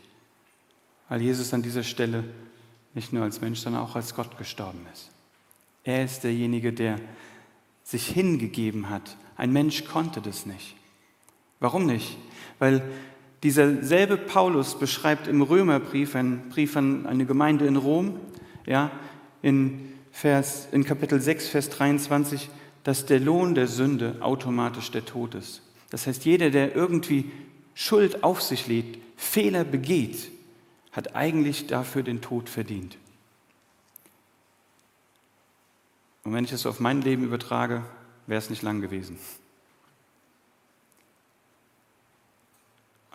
weil 1.09 1.23
Jesus 1.23 1.55
an 1.55 1.63
dieser 1.63 1.83
Stelle 1.83 2.23
nicht 2.93 3.11
nur 3.13 3.23
als 3.23 3.41
Mensch, 3.41 3.61
sondern 3.61 3.81
auch 3.81 3.95
als 3.95 4.13
Gott 4.13 4.37
gestorben 4.37 4.85
ist. 4.93 5.09
Er 5.85 6.05
ist 6.05 6.23
derjenige, 6.23 6.71
der 6.71 6.99
sich 7.81 8.05
hingegeben 8.05 8.91
hat. 8.91 9.17
Ein 9.37 9.51
Mensch 9.53 9.85
konnte 9.85 10.21
das 10.21 10.45
nicht. 10.45 10.75
Warum 11.59 11.87
nicht? 11.87 12.15
Weil 12.59 12.87
dieser 13.43 13.83
selbe 13.83 14.17
Paulus 14.17 14.79
beschreibt 14.79 15.27
im 15.27 15.41
Römerbrief, 15.41 16.15
ein 16.15 16.49
Brief 16.49 16.75
an 16.75 17.05
eine 17.05 17.25
Gemeinde 17.25 17.67
in 17.67 17.75
Rom, 17.75 18.19
ja, 18.65 18.91
in, 19.41 19.93
Vers, 20.11 20.67
in 20.71 20.83
Kapitel 20.83 21.21
6, 21.21 21.47
Vers 21.47 21.69
23, 21.69 22.49
dass 22.83 23.05
der 23.05 23.19
Lohn 23.19 23.53
der 23.53 23.67
Sünde 23.67 24.15
automatisch 24.21 24.89
der 24.91 25.05
Tod 25.05 25.35
ist. 25.35 25.61
Das 25.89 26.07
heißt, 26.07 26.25
jeder, 26.25 26.49
der 26.49 26.75
irgendwie 26.75 27.31
Schuld 27.75 28.23
auf 28.23 28.41
sich 28.41 28.67
lädt, 28.67 28.97
Fehler 29.15 29.63
begeht, 29.63 30.31
hat 30.91 31.15
eigentlich 31.15 31.67
dafür 31.67 32.01
den 32.01 32.21
Tod 32.21 32.49
verdient. 32.49 32.97
Und 36.23 36.33
wenn 36.33 36.43
ich 36.43 36.51
es 36.51 36.65
auf 36.65 36.79
mein 36.79 37.01
Leben 37.01 37.23
übertrage, 37.23 37.83
wäre 38.25 38.39
es 38.39 38.49
nicht 38.49 38.63
lang 38.63 38.81
gewesen. 38.81 39.17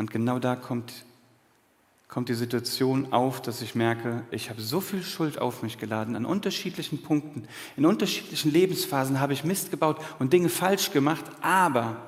Und 0.03 0.11
genau 0.11 0.41
da 0.41 0.57
kommt, 0.57 1.05
kommt 2.09 2.29
die 2.29 2.35
Situation 2.35 3.12
auf, 3.12 3.41
dass 3.41 3.62
ich 3.62 3.77
merke, 3.77 4.25
ich 4.33 4.51
habe 4.51 4.61
so 4.61 4.81
viel 4.81 5.05
Schuld 5.05 5.38
auf 5.38 5.62
mich 5.62 5.79
geladen 5.79 6.17
an 6.17 6.27
unterschiedlichen 6.27 7.03
Punkten. 7.03 7.47
In 7.77 7.87
unterschiedlichen 7.87 8.51
Lebensphasen 8.51 9.21
habe 9.21 9.33
ich 9.33 9.45
Mist 9.45 9.71
gebaut 9.71 10.01
und 10.19 10.33
Dinge 10.33 10.49
falsch 10.49 10.91
gemacht, 10.91 11.25
aber 11.41 11.99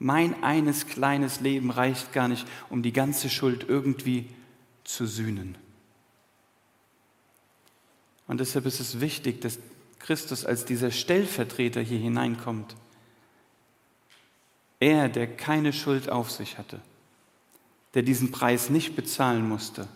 mein 0.00 0.42
eines 0.42 0.88
kleines 0.88 1.38
Leben 1.38 1.70
reicht 1.70 2.12
gar 2.12 2.26
nicht, 2.26 2.44
um 2.70 2.82
die 2.82 2.92
ganze 2.92 3.30
Schuld 3.30 3.66
irgendwie 3.68 4.28
zu 4.82 5.06
sühnen. 5.06 5.56
Und 8.26 8.40
deshalb 8.40 8.66
ist 8.66 8.80
es 8.80 8.98
wichtig, 8.98 9.40
dass 9.42 9.60
Christus 10.00 10.44
als 10.44 10.64
dieser 10.64 10.90
Stellvertreter 10.90 11.82
hier 11.82 12.00
hineinkommt. 12.00 12.74
Er, 14.80 15.08
der 15.08 15.26
keine 15.26 15.72
Schuld 15.72 16.10
auf 16.10 16.30
sich 16.30 16.58
hatte, 16.58 16.80
der 17.94 18.02
diesen 18.02 18.32
Preis 18.32 18.70
nicht 18.70 18.96
bezahlen 18.96 19.48
musste, 19.48 19.88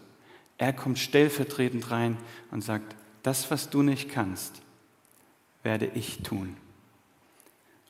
er 0.59 0.73
kommt 0.73 0.99
stellvertretend 0.99 1.91
rein 1.91 2.17
und 2.51 2.63
sagt, 2.63 2.95
das, 3.23 3.51
was 3.51 3.71
du 3.71 3.83
nicht 3.83 4.11
kannst, 4.11 4.63
werde 5.63 5.91
ich 5.95 6.23
tun. 6.23 6.57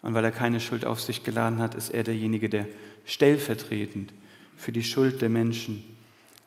Und 0.00 0.14
weil 0.14 0.24
er 0.24 0.30
keine 0.30 0.60
Schuld 0.60 0.84
auf 0.86 1.00
sich 1.00 1.24
geladen 1.24 1.58
hat, 1.58 1.74
ist 1.74 1.90
er 1.90 2.04
derjenige, 2.04 2.48
der 2.48 2.66
stellvertretend 3.04 4.12
für 4.56 4.72
die 4.72 4.84
Schuld 4.84 5.20
der 5.20 5.28
Menschen 5.28 5.84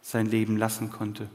sein 0.01 0.25
Leben 0.25 0.57
lassen 0.57 0.91
konnte. 0.91 1.29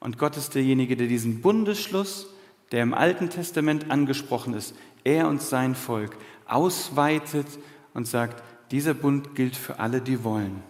Und 0.00 0.18
Gott 0.18 0.36
ist 0.36 0.54
derjenige, 0.54 0.96
der 0.96 1.06
diesen 1.06 1.40
Bundesschluss 1.40 2.26
der 2.72 2.82
im 2.82 2.94
Alten 2.94 3.30
Testament 3.30 3.90
angesprochen 3.90 4.54
ist, 4.54 4.74
er 5.04 5.28
und 5.28 5.42
sein 5.42 5.74
Volk 5.74 6.16
ausweitet 6.46 7.46
und 7.94 8.06
sagt, 8.06 8.42
dieser 8.70 8.94
Bund 8.94 9.34
gilt 9.34 9.56
für 9.56 9.78
alle, 9.78 10.00
die 10.00 10.24
wollen. 10.24 10.62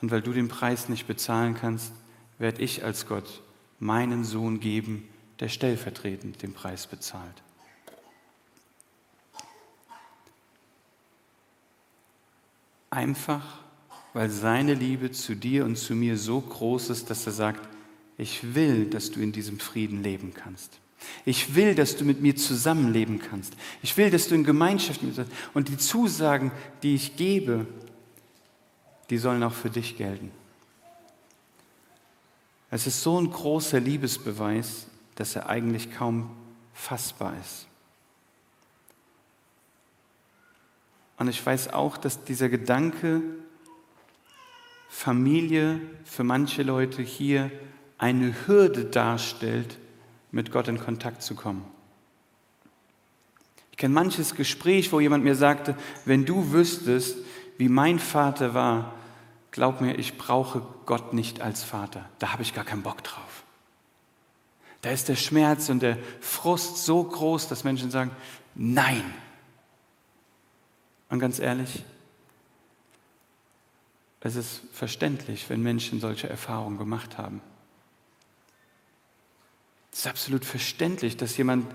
Und 0.00 0.10
weil 0.10 0.22
du 0.22 0.32
den 0.32 0.48
Preis 0.48 0.88
nicht 0.88 1.06
bezahlen 1.06 1.54
kannst, 1.54 1.92
werde 2.38 2.62
ich 2.62 2.84
als 2.84 3.06
Gott 3.06 3.42
meinen 3.78 4.24
Sohn 4.24 4.58
geben, 4.60 5.08
der 5.40 5.48
stellvertretend 5.48 6.42
den 6.42 6.52
Preis 6.52 6.86
bezahlt. 6.86 7.42
Einfach, 12.90 13.60
weil 14.12 14.28
seine 14.28 14.74
Liebe 14.74 15.12
zu 15.12 15.34
dir 15.34 15.64
und 15.64 15.76
zu 15.76 15.94
mir 15.94 16.18
so 16.18 16.40
groß 16.40 16.90
ist, 16.90 17.08
dass 17.08 17.24
er 17.26 17.32
sagt, 17.32 17.68
ich 18.18 18.54
will, 18.54 18.90
dass 18.90 19.10
du 19.10 19.20
in 19.20 19.32
diesem 19.32 19.58
Frieden 19.58 20.02
leben 20.02 20.34
kannst. 20.34 20.81
Ich 21.24 21.54
will, 21.54 21.74
dass 21.74 21.96
du 21.96 22.04
mit 22.04 22.20
mir 22.20 22.36
zusammenleben 22.36 23.18
kannst. 23.18 23.54
Ich 23.82 23.96
will, 23.96 24.10
dass 24.10 24.28
du 24.28 24.34
in 24.34 24.44
Gemeinschaft 24.44 25.02
mit 25.02 25.16
mir 25.16 25.26
Und 25.54 25.68
die 25.68 25.76
Zusagen, 25.76 26.50
die 26.82 26.94
ich 26.94 27.16
gebe, 27.16 27.66
die 29.10 29.18
sollen 29.18 29.42
auch 29.42 29.52
für 29.52 29.70
dich 29.70 29.96
gelten. 29.96 30.30
Es 32.70 32.86
ist 32.86 33.02
so 33.02 33.20
ein 33.20 33.30
großer 33.30 33.80
Liebesbeweis, 33.80 34.86
dass 35.14 35.36
er 35.36 35.48
eigentlich 35.48 35.92
kaum 35.92 36.30
fassbar 36.72 37.34
ist. 37.40 37.66
Und 41.18 41.28
ich 41.28 41.44
weiß 41.44 41.72
auch, 41.72 41.96
dass 41.98 42.24
dieser 42.24 42.48
Gedanke 42.48 43.22
Familie 44.88 45.80
für 46.04 46.24
manche 46.24 46.62
Leute 46.62 47.02
hier 47.02 47.50
eine 47.98 48.34
Hürde 48.46 48.84
darstellt, 48.84 49.78
mit 50.32 50.50
Gott 50.50 50.66
in 50.66 50.78
Kontakt 50.78 51.22
zu 51.22 51.34
kommen. 51.34 51.64
Ich 53.70 53.76
kenne 53.76 53.94
manches 53.94 54.34
Gespräch, 54.34 54.92
wo 54.92 55.00
jemand 55.00 55.24
mir 55.24 55.34
sagte, 55.34 55.76
wenn 56.04 56.24
du 56.24 56.52
wüsstest, 56.52 57.18
wie 57.58 57.68
mein 57.68 57.98
Vater 57.98 58.54
war, 58.54 58.94
glaub 59.50 59.80
mir, 59.80 59.98
ich 59.98 60.18
brauche 60.18 60.62
Gott 60.86 61.12
nicht 61.12 61.40
als 61.40 61.62
Vater. 61.62 62.08
Da 62.18 62.32
habe 62.32 62.42
ich 62.42 62.54
gar 62.54 62.64
keinen 62.64 62.82
Bock 62.82 63.04
drauf. 63.04 63.44
Da 64.80 64.90
ist 64.90 65.08
der 65.08 65.16
Schmerz 65.16 65.68
und 65.68 65.80
der 65.80 65.96
Frust 66.20 66.84
so 66.84 67.04
groß, 67.04 67.48
dass 67.48 67.62
Menschen 67.62 67.90
sagen, 67.90 68.10
nein. 68.54 69.04
Und 71.08 71.20
ganz 71.20 71.38
ehrlich, 71.38 71.84
es 74.20 74.36
ist 74.36 74.62
verständlich, 74.72 75.48
wenn 75.50 75.62
Menschen 75.62 76.00
solche 76.00 76.28
Erfahrungen 76.28 76.78
gemacht 76.78 77.18
haben. 77.18 77.40
Es 79.92 80.00
ist 80.00 80.06
absolut 80.06 80.44
verständlich, 80.44 81.16
dass 81.18 81.36
jemand, 81.36 81.66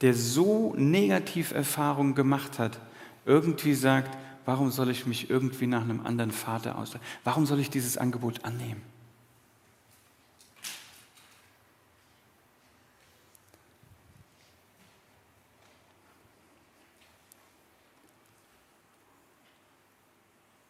der 0.00 0.14
so 0.14 0.74
negativ 0.76 1.52
Erfahrungen 1.52 2.14
gemacht 2.14 2.58
hat, 2.58 2.80
irgendwie 3.26 3.74
sagt, 3.74 4.16
warum 4.46 4.70
soll 4.70 4.90
ich 4.90 5.04
mich 5.04 5.28
irgendwie 5.28 5.66
nach 5.66 5.82
einem 5.82 6.04
anderen 6.04 6.30
Vater 6.30 6.78
ausstrecken? 6.78 7.06
Warum 7.24 7.44
soll 7.44 7.60
ich 7.60 7.68
dieses 7.68 7.98
Angebot 7.98 8.44
annehmen? 8.44 8.80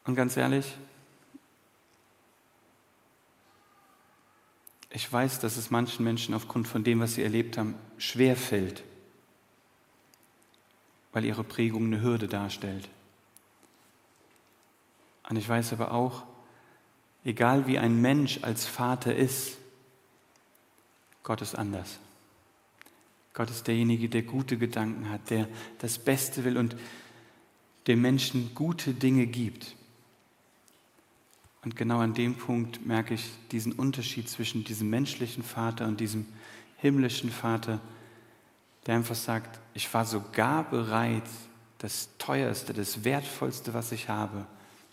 Und 0.04 0.16
ganz 0.16 0.36
ehrlich, 0.36 0.74
Ich 4.98 5.12
weiß, 5.12 5.38
dass 5.38 5.56
es 5.56 5.70
manchen 5.70 6.02
Menschen 6.02 6.34
aufgrund 6.34 6.66
von 6.66 6.82
dem, 6.82 6.98
was 6.98 7.14
sie 7.14 7.22
erlebt 7.22 7.56
haben, 7.56 7.76
schwer 7.98 8.34
fällt, 8.34 8.82
weil 11.12 11.24
ihre 11.24 11.44
Prägung 11.44 11.84
eine 11.84 12.02
Hürde 12.02 12.26
darstellt. 12.26 12.88
Und 15.30 15.36
ich 15.36 15.48
weiß 15.48 15.72
aber 15.72 15.92
auch, 15.92 16.24
egal 17.24 17.68
wie 17.68 17.78
ein 17.78 18.00
Mensch 18.00 18.40
als 18.42 18.66
Vater 18.66 19.14
ist, 19.14 19.58
Gott 21.22 21.42
ist 21.42 21.54
anders. 21.54 22.00
Gott 23.34 23.50
ist 23.50 23.68
derjenige, 23.68 24.08
der 24.08 24.22
gute 24.22 24.58
Gedanken 24.58 25.10
hat, 25.10 25.30
der 25.30 25.46
das 25.78 26.00
Beste 26.00 26.42
will 26.42 26.58
und 26.58 26.74
dem 27.86 28.02
Menschen 28.02 28.52
gute 28.52 28.94
Dinge 28.94 29.28
gibt. 29.28 29.76
Und 31.64 31.76
genau 31.76 31.98
an 31.98 32.14
dem 32.14 32.34
Punkt 32.34 32.86
merke 32.86 33.14
ich 33.14 33.30
diesen 33.50 33.72
Unterschied 33.72 34.28
zwischen 34.28 34.64
diesem 34.64 34.90
menschlichen 34.90 35.42
Vater 35.42 35.86
und 35.86 36.00
diesem 36.00 36.26
himmlischen 36.76 37.30
Vater, 37.30 37.80
der 38.86 38.94
einfach 38.94 39.16
sagt, 39.16 39.58
ich 39.74 39.92
war 39.92 40.04
sogar 40.04 40.64
bereit, 40.70 41.28
das 41.78 42.08
Teuerste, 42.18 42.72
das 42.72 43.04
Wertvollste, 43.04 43.74
was 43.74 43.92
ich 43.92 44.08
habe, 44.08 44.46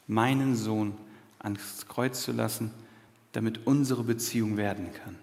meinen 0.08 0.56
Sohn 0.56 0.98
ans 1.40 1.88
Kreuz 1.88 2.24
zu 2.24 2.32
lassen, 2.32 2.72
damit 3.32 3.66
unsere 3.68 4.04
Beziehung 4.04 4.58
werden 4.58 4.92
kann. 4.94 5.16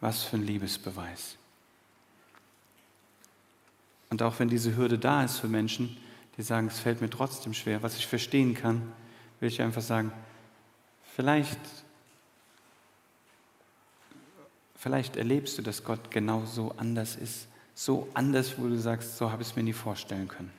Was 0.00 0.22
für 0.22 0.36
ein 0.36 0.46
Liebesbeweis. 0.46 1.36
Und 4.10 4.22
auch 4.22 4.38
wenn 4.38 4.48
diese 4.48 4.76
Hürde 4.76 4.98
da 4.98 5.24
ist 5.24 5.38
für 5.38 5.48
Menschen, 5.48 5.96
die 6.36 6.42
sagen, 6.42 6.68
es 6.68 6.78
fällt 6.78 7.00
mir 7.00 7.10
trotzdem 7.10 7.54
schwer, 7.54 7.82
was 7.82 7.96
ich 7.96 8.06
verstehen 8.06 8.54
kann, 8.54 8.92
will 9.40 9.48
ich 9.48 9.62
einfach 9.62 9.82
sagen, 9.82 10.12
vielleicht, 11.14 11.58
vielleicht 14.76 15.16
erlebst 15.16 15.58
du, 15.58 15.62
dass 15.62 15.84
Gott 15.84 16.10
genau 16.10 16.44
so 16.44 16.74
anders 16.76 17.16
ist, 17.16 17.48
so 17.74 18.08
anders, 18.14 18.58
wo 18.58 18.68
du 18.68 18.78
sagst, 18.78 19.16
so 19.16 19.30
habe 19.30 19.42
ich 19.42 19.48
es 19.48 19.56
mir 19.56 19.62
nie 19.62 19.72
vorstellen 19.72 20.28
können. 20.28 20.50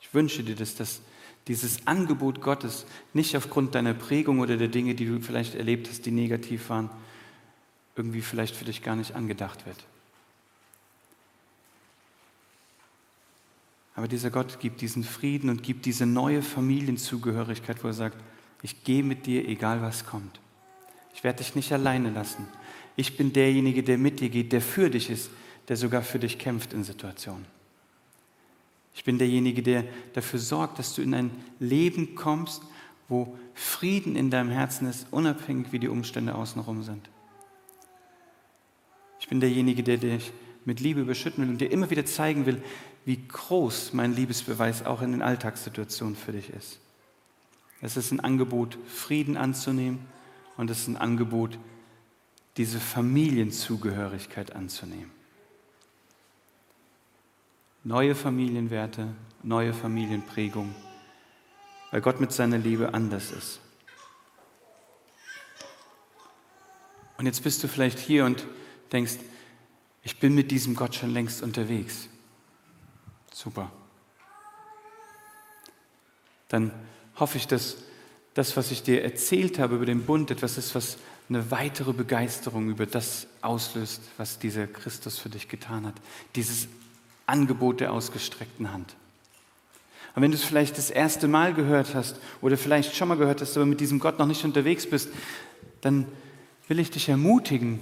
Ich 0.00 0.12
wünsche 0.14 0.42
dir, 0.42 0.56
dass 0.56 0.74
das, 0.74 1.00
dieses 1.46 1.86
Angebot 1.86 2.40
Gottes 2.40 2.86
nicht 3.14 3.36
aufgrund 3.36 3.74
deiner 3.74 3.94
Prägung 3.94 4.40
oder 4.40 4.56
der 4.56 4.68
Dinge, 4.68 4.94
die 4.94 5.06
du 5.06 5.20
vielleicht 5.20 5.54
erlebt 5.54 5.88
hast, 5.88 6.06
die 6.06 6.10
negativ 6.10 6.68
waren, 6.70 6.90
irgendwie 7.96 8.22
vielleicht 8.22 8.56
für 8.56 8.64
dich 8.64 8.82
gar 8.82 8.96
nicht 8.96 9.14
angedacht 9.14 9.66
wird. 9.66 9.84
Aber 14.00 14.08
dieser 14.08 14.30
Gott 14.30 14.60
gibt 14.60 14.80
diesen 14.80 15.04
Frieden 15.04 15.50
und 15.50 15.62
gibt 15.62 15.84
diese 15.84 16.06
neue 16.06 16.40
Familienzugehörigkeit, 16.40 17.84
wo 17.84 17.88
er 17.88 17.92
sagt, 17.92 18.16
ich 18.62 18.82
gehe 18.82 19.02
mit 19.02 19.26
dir, 19.26 19.46
egal 19.46 19.82
was 19.82 20.06
kommt. 20.06 20.40
Ich 21.14 21.22
werde 21.22 21.44
dich 21.44 21.54
nicht 21.54 21.70
alleine 21.70 22.08
lassen. 22.08 22.48
Ich 22.96 23.18
bin 23.18 23.34
derjenige, 23.34 23.82
der 23.82 23.98
mit 23.98 24.20
dir 24.20 24.30
geht, 24.30 24.52
der 24.52 24.62
für 24.62 24.88
dich 24.88 25.10
ist, 25.10 25.28
der 25.68 25.76
sogar 25.76 26.00
für 26.00 26.18
dich 26.18 26.38
kämpft 26.38 26.72
in 26.72 26.82
Situationen. 26.82 27.44
Ich 28.94 29.04
bin 29.04 29.18
derjenige, 29.18 29.62
der 29.62 29.84
dafür 30.14 30.38
sorgt, 30.38 30.78
dass 30.78 30.94
du 30.94 31.02
in 31.02 31.12
ein 31.12 31.30
Leben 31.58 32.14
kommst, 32.14 32.62
wo 33.06 33.36
Frieden 33.52 34.16
in 34.16 34.30
deinem 34.30 34.48
Herzen 34.48 34.88
ist, 34.88 35.08
unabhängig 35.10 35.72
wie 35.72 35.78
die 35.78 35.88
Umstände 35.88 36.34
außenrum 36.34 36.84
sind. 36.84 37.10
Ich 39.18 39.28
bin 39.28 39.40
derjenige, 39.40 39.82
der 39.82 39.98
dich 39.98 40.32
mit 40.64 40.80
Liebe 40.80 41.00
überschütten 41.00 41.44
will 41.44 41.50
und 41.50 41.60
dir 41.60 41.70
immer 41.70 41.90
wieder 41.90 42.06
zeigen 42.06 42.46
will, 42.46 42.62
wie 43.04 43.26
groß 43.26 43.92
mein 43.92 44.14
Liebesbeweis 44.14 44.84
auch 44.84 45.02
in 45.02 45.12
den 45.12 45.22
Alltagssituationen 45.22 46.16
für 46.16 46.32
dich 46.32 46.50
ist. 46.50 46.78
Es 47.80 47.96
ist 47.96 48.12
ein 48.12 48.20
Angebot, 48.20 48.78
Frieden 48.86 49.36
anzunehmen 49.36 50.06
und 50.56 50.70
es 50.70 50.80
ist 50.80 50.88
ein 50.88 50.96
Angebot, 50.96 51.58
diese 52.56 52.78
Familienzugehörigkeit 52.78 54.54
anzunehmen. 54.54 55.10
Neue 57.82 58.14
Familienwerte, 58.14 59.08
neue 59.42 59.72
Familienprägung, 59.72 60.74
weil 61.90 62.02
Gott 62.02 62.20
mit 62.20 62.32
seiner 62.32 62.58
Liebe 62.58 62.92
anders 62.92 63.30
ist. 63.30 63.60
Und 67.16 67.26
jetzt 67.26 67.42
bist 67.42 67.62
du 67.64 67.68
vielleicht 67.68 67.98
hier 67.98 68.26
und 68.26 68.46
denkst, 68.92 69.16
ich 70.02 70.18
bin 70.18 70.34
mit 70.34 70.50
diesem 70.50 70.74
Gott 70.74 70.94
schon 70.94 71.12
längst 71.12 71.42
unterwegs. 71.42 72.08
Super. 73.32 73.70
Dann 76.48 76.72
hoffe 77.16 77.38
ich, 77.38 77.46
dass 77.46 77.76
das, 78.34 78.56
was 78.56 78.70
ich 78.70 78.82
dir 78.82 79.02
erzählt 79.02 79.58
habe 79.58 79.76
über 79.76 79.86
den 79.86 80.04
Bund, 80.04 80.30
etwas 80.30 80.58
ist, 80.58 80.74
was 80.74 80.98
eine 81.28 81.50
weitere 81.50 81.92
Begeisterung 81.92 82.70
über 82.70 82.86
das 82.86 83.28
auslöst, 83.40 84.02
was 84.16 84.38
dieser 84.38 84.66
Christus 84.66 85.18
für 85.18 85.28
dich 85.28 85.48
getan 85.48 85.86
hat. 85.86 85.94
Dieses 86.34 86.68
Angebot 87.26 87.80
der 87.80 87.92
ausgestreckten 87.92 88.72
Hand. 88.72 88.96
Und 90.14 90.22
wenn 90.22 90.32
du 90.32 90.36
es 90.36 90.44
vielleicht 90.44 90.76
das 90.76 90.90
erste 90.90 91.28
Mal 91.28 91.54
gehört 91.54 91.94
hast 91.94 92.16
oder 92.40 92.56
vielleicht 92.56 92.96
schon 92.96 93.06
mal 93.06 93.16
gehört 93.16 93.40
hast, 93.40 93.56
aber 93.56 93.66
mit 93.66 93.80
diesem 93.80 94.00
Gott 94.00 94.18
noch 94.18 94.26
nicht 94.26 94.44
unterwegs 94.44 94.88
bist, 94.88 95.08
dann 95.82 96.06
will 96.66 96.80
ich 96.80 96.90
dich 96.90 97.08
ermutigen, 97.08 97.78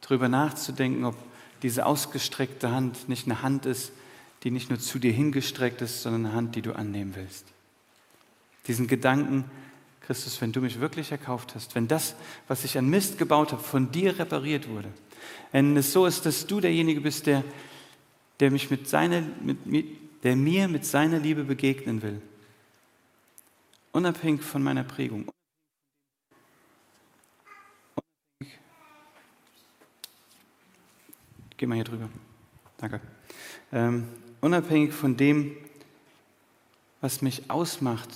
darüber 0.00 0.28
nachzudenken, 0.28 1.04
ob 1.04 1.14
diese 1.62 1.86
ausgestreckte 1.86 2.72
Hand 2.72 3.08
nicht 3.08 3.26
eine 3.26 3.42
Hand 3.42 3.66
ist, 3.66 3.92
die 4.42 4.50
nicht 4.50 4.70
nur 4.70 4.78
zu 4.78 4.98
dir 4.98 5.12
hingestreckt 5.12 5.82
ist, 5.82 6.02
sondern 6.02 6.26
eine 6.26 6.34
Hand, 6.34 6.56
die 6.56 6.62
du 6.62 6.72
annehmen 6.72 7.14
willst. 7.14 7.46
Diesen 8.66 8.86
Gedanken, 8.86 9.44
Christus, 10.00 10.40
wenn 10.40 10.52
du 10.52 10.60
mich 10.60 10.80
wirklich 10.80 11.12
erkauft 11.12 11.54
hast, 11.54 11.74
wenn 11.74 11.88
das, 11.88 12.14
was 12.48 12.64
ich 12.64 12.78
an 12.78 12.88
Mist 12.88 13.18
gebaut 13.18 13.52
habe, 13.52 13.62
von 13.62 13.92
dir 13.92 14.18
repariert 14.18 14.68
wurde, 14.68 14.88
wenn 15.52 15.76
es 15.76 15.92
so 15.92 16.06
ist, 16.06 16.26
dass 16.26 16.46
du 16.46 16.60
derjenige 16.60 17.00
bist, 17.00 17.26
der, 17.26 17.44
der, 18.40 18.50
mich 18.50 18.70
mit 18.70 18.88
seiner, 18.88 19.22
mit, 19.42 19.58
der 20.22 20.36
mir 20.36 20.68
mit 20.68 20.84
seiner 20.84 21.18
Liebe 21.18 21.44
begegnen 21.44 22.02
will, 22.02 22.20
unabhängig 23.92 24.42
von 24.42 24.62
meiner 24.62 24.84
Prägung, 24.84 25.30
Geh 31.60 31.66
mal 31.66 31.74
hier 31.74 31.84
drüber. 31.84 32.08
Danke. 32.78 33.02
Ähm, 33.70 34.08
unabhängig 34.40 34.92
von 34.92 35.16
dem, 35.16 35.56
was 37.00 37.22
mich 37.22 37.50
ausmacht 37.50 38.08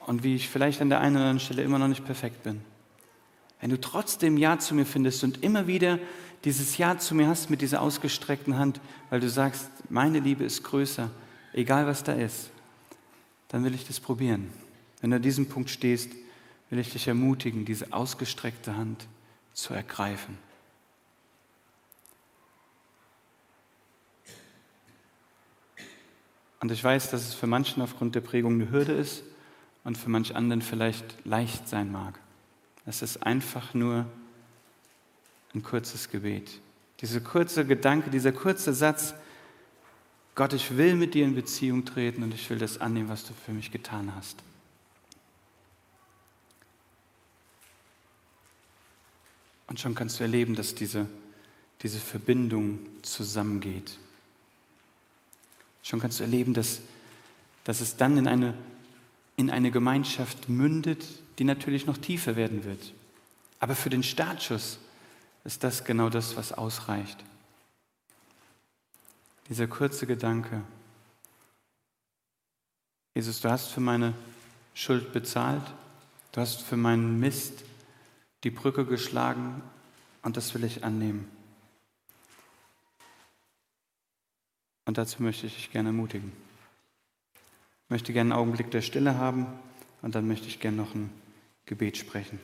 und 0.00 0.22
wie 0.22 0.34
ich 0.34 0.48
vielleicht 0.48 0.80
an 0.80 0.88
der 0.88 1.00
einen 1.00 1.16
oder 1.16 1.24
anderen 1.26 1.40
Stelle 1.40 1.62
immer 1.62 1.78
noch 1.78 1.88
nicht 1.88 2.04
perfekt 2.04 2.42
bin. 2.42 2.60
Wenn 3.60 3.70
du 3.70 3.80
trotzdem 3.80 4.36
Ja 4.36 4.58
zu 4.58 4.74
mir 4.74 4.86
findest 4.86 5.22
und 5.22 5.42
immer 5.44 5.66
wieder 5.66 5.98
dieses 6.44 6.76
Ja 6.78 6.98
zu 6.98 7.14
mir 7.14 7.28
hast 7.28 7.50
mit 7.50 7.62
dieser 7.62 7.80
ausgestreckten 7.80 8.58
Hand, 8.58 8.80
weil 9.10 9.20
du 9.20 9.28
sagst, 9.28 9.70
meine 9.88 10.18
Liebe 10.18 10.42
ist 10.44 10.64
größer, 10.64 11.10
egal 11.52 11.86
was 11.86 12.02
da 12.02 12.12
ist, 12.12 12.50
dann 13.48 13.64
will 13.64 13.74
ich 13.74 13.86
das 13.86 14.00
probieren. 14.00 14.50
Wenn 15.00 15.10
du 15.10 15.16
an 15.16 15.22
diesem 15.22 15.46
Punkt 15.46 15.70
stehst, 15.70 16.10
will 16.70 16.78
ich 16.78 16.90
dich 16.90 17.06
ermutigen, 17.06 17.64
diese 17.64 17.92
ausgestreckte 17.92 18.76
Hand 18.76 19.06
zu 19.52 19.74
ergreifen. 19.74 20.38
Und 26.62 26.70
ich 26.70 26.82
weiß, 26.82 27.10
dass 27.10 27.26
es 27.26 27.34
für 27.34 27.48
manchen 27.48 27.82
aufgrund 27.82 28.14
der 28.14 28.20
Prägung 28.20 28.54
eine 28.54 28.70
Hürde 28.70 28.92
ist 28.92 29.24
und 29.82 29.98
für 29.98 30.08
manch 30.08 30.36
anderen 30.36 30.62
vielleicht 30.62 31.26
leicht 31.26 31.68
sein 31.68 31.90
mag. 31.90 32.20
Es 32.86 33.02
ist 33.02 33.24
einfach 33.24 33.74
nur 33.74 34.06
ein 35.54 35.64
kurzes 35.64 36.08
Gebet. 36.08 36.60
Dieser 37.00 37.20
kurze 37.20 37.66
Gedanke, 37.66 38.10
dieser 38.10 38.30
kurze 38.30 38.72
Satz, 38.74 39.12
Gott, 40.36 40.52
ich 40.52 40.76
will 40.76 40.94
mit 40.94 41.14
dir 41.14 41.24
in 41.24 41.34
Beziehung 41.34 41.84
treten 41.84 42.22
und 42.22 42.32
ich 42.32 42.48
will 42.48 42.58
das 42.58 42.80
annehmen, 42.80 43.08
was 43.08 43.24
du 43.24 43.34
für 43.34 43.50
mich 43.50 43.72
getan 43.72 44.14
hast. 44.14 44.38
Und 49.66 49.80
schon 49.80 49.96
kannst 49.96 50.20
du 50.20 50.22
erleben, 50.22 50.54
dass 50.54 50.76
diese, 50.76 51.08
diese 51.82 51.98
Verbindung 51.98 52.78
zusammengeht. 53.02 53.98
Schon 55.82 56.00
kannst 56.00 56.20
du 56.20 56.24
erleben, 56.24 56.54
dass, 56.54 56.80
dass 57.64 57.80
es 57.80 57.96
dann 57.96 58.16
in 58.16 58.28
eine, 58.28 58.54
in 59.36 59.50
eine 59.50 59.70
Gemeinschaft 59.70 60.48
mündet, 60.48 61.04
die 61.38 61.44
natürlich 61.44 61.86
noch 61.86 61.98
tiefer 61.98 62.36
werden 62.36 62.64
wird. 62.64 62.92
Aber 63.58 63.74
für 63.74 63.90
den 63.90 64.02
Startschuss 64.02 64.78
ist 65.44 65.64
das 65.64 65.84
genau 65.84 66.08
das, 66.08 66.36
was 66.36 66.52
ausreicht. 66.52 67.18
Dieser 69.48 69.66
kurze 69.66 70.06
Gedanke. 70.06 70.62
Jesus, 73.14 73.40
du 73.40 73.50
hast 73.50 73.68
für 73.68 73.80
meine 73.80 74.14
Schuld 74.74 75.12
bezahlt, 75.12 75.62
du 76.32 76.40
hast 76.40 76.62
für 76.62 76.76
meinen 76.76 77.20
Mist 77.20 77.64
die 78.44 78.50
Brücke 78.50 78.86
geschlagen 78.86 79.62
und 80.22 80.36
das 80.36 80.54
will 80.54 80.64
ich 80.64 80.84
annehmen. 80.84 81.28
Und 84.84 84.98
dazu 84.98 85.22
möchte 85.22 85.46
ich 85.46 85.54
dich 85.54 85.70
gerne 85.70 85.90
ermutigen. 85.90 86.32
Ich 87.34 87.90
möchte 87.90 88.12
gerne 88.12 88.34
einen 88.34 88.40
Augenblick 88.40 88.70
der 88.70 88.82
Stille 88.82 89.16
haben 89.16 89.46
und 90.00 90.14
dann 90.14 90.26
möchte 90.26 90.48
ich 90.48 90.60
gerne 90.60 90.78
noch 90.78 90.94
ein 90.94 91.10
Gebet 91.66 91.96
sprechen. 91.96 92.40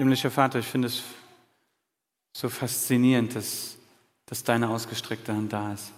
Himmlischer 0.00 0.30
Vater, 0.30 0.60
ich 0.60 0.66
finde 0.66 0.88
es 0.88 1.02
so 2.32 2.48
faszinierend, 2.48 3.36
dass, 3.36 3.76
dass 4.24 4.42
deine 4.42 4.70
ausgestreckte 4.70 5.34
Hand 5.34 5.52
da 5.52 5.74
ist. 5.74 5.92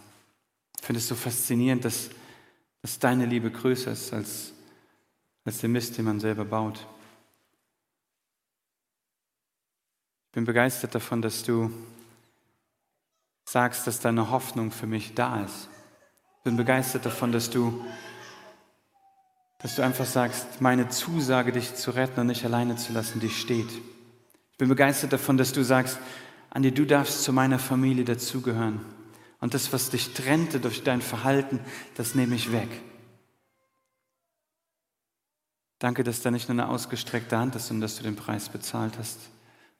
Ich 0.80 0.84
finde 0.84 0.98
es 0.98 1.06
so 1.06 1.14
faszinierend, 1.14 1.84
dass, 1.84 2.10
dass 2.80 2.98
deine 2.98 3.26
Liebe 3.26 3.48
größer 3.52 3.92
ist 3.92 4.12
als, 4.12 4.54
als 5.44 5.60
der 5.60 5.68
Mist, 5.68 5.96
den 5.98 6.06
man 6.06 6.18
selber 6.18 6.44
baut. 6.44 6.84
Ich 10.26 10.32
bin 10.32 10.46
begeistert 10.46 10.96
davon, 10.96 11.22
dass 11.22 11.44
du 11.44 11.70
sagst, 13.44 13.86
dass 13.86 14.00
deine 14.00 14.30
Hoffnung 14.30 14.72
für 14.72 14.88
mich 14.88 15.14
da 15.14 15.44
ist. 15.44 15.68
Ich 16.38 16.42
bin 16.42 16.56
begeistert 16.56 17.06
davon, 17.06 17.30
dass 17.30 17.50
du, 17.50 17.86
dass 19.58 19.76
du 19.76 19.82
einfach 19.82 20.06
sagst, 20.06 20.60
meine 20.60 20.88
Zusage, 20.88 21.52
dich 21.52 21.76
zu 21.76 21.92
retten 21.92 22.18
und 22.18 22.26
nicht 22.26 22.44
alleine 22.44 22.74
zu 22.74 22.92
lassen, 22.92 23.20
die 23.20 23.30
steht. 23.30 23.70
Ich 24.52 24.58
bin 24.58 24.68
begeistert 24.68 25.12
davon, 25.12 25.36
dass 25.36 25.52
du 25.52 25.64
sagst, 25.64 25.98
Andi, 26.50 26.72
du 26.72 26.84
darfst 26.84 27.24
zu 27.24 27.32
meiner 27.32 27.58
Familie 27.58 28.04
dazugehören. 28.04 28.80
Und 29.40 29.54
das, 29.54 29.72
was 29.72 29.90
dich 29.90 30.14
trennte 30.14 30.60
durch 30.60 30.84
dein 30.84 31.02
Verhalten, 31.02 31.58
das 31.96 32.14
nehme 32.14 32.36
ich 32.36 32.52
weg. 32.52 32.68
Danke, 35.78 36.04
dass 36.04 36.22
da 36.22 36.30
nicht 36.30 36.48
nur 36.48 36.56
eine 36.62 36.68
ausgestreckte 36.68 37.36
Hand 37.36 37.56
ist, 37.56 37.66
sondern 37.66 37.82
dass 37.82 37.96
du 37.96 38.04
den 38.04 38.14
Preis 38.14 38.48
bezahlt 38.48 38.98
hast 38.98 39.18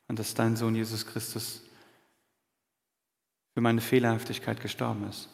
und 0.09 0.19
dass 0.19 0.35
dein 0.35 0.57
Sohn 0.57 0.75
Jesus 0.75 1.07
Christus 1.07 1.63
für 3.55 3.61
meine 3.61 3.81
Fehlerhaftigkeit 3.81 4.61
gestorben 4.61 5.09
ist. 5.09 5.29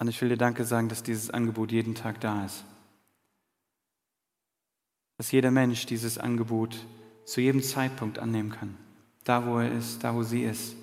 Und 0.00 0.06
ich 0.06 0.20
will 0.22 0.28
dir 0.28 0.36
Danke 0.36 0.64
sagen, 0.64 0.88
dass 0.88 1.02
dieses 1.02 1.30
Angebot 1.30 1.72
jeden 1.72 1.96
Tag 1.96 2.20
da 2.20 2.44
ist. 2.44 2.62
Dass 5.18 5.30
jeder 5.30 5.50
Mensch 5.50 5.84
dieses 5.84 6.16
Angebot 6.16 6.86
zu 7.26 7.42
jedem 7.42 7.62
Zeitpunkt 7.62 8.18
annehmen 8.18 8.50
kann. 8.50 8.76
Da, 9.24 9.44
wo 9.46 9.58
er 9.58 9.70
ist, 9.70 10.02
da, 10.02 10.14
wo 10.14 10.22
sie 10.22 10.44
ist. 10.44 10.74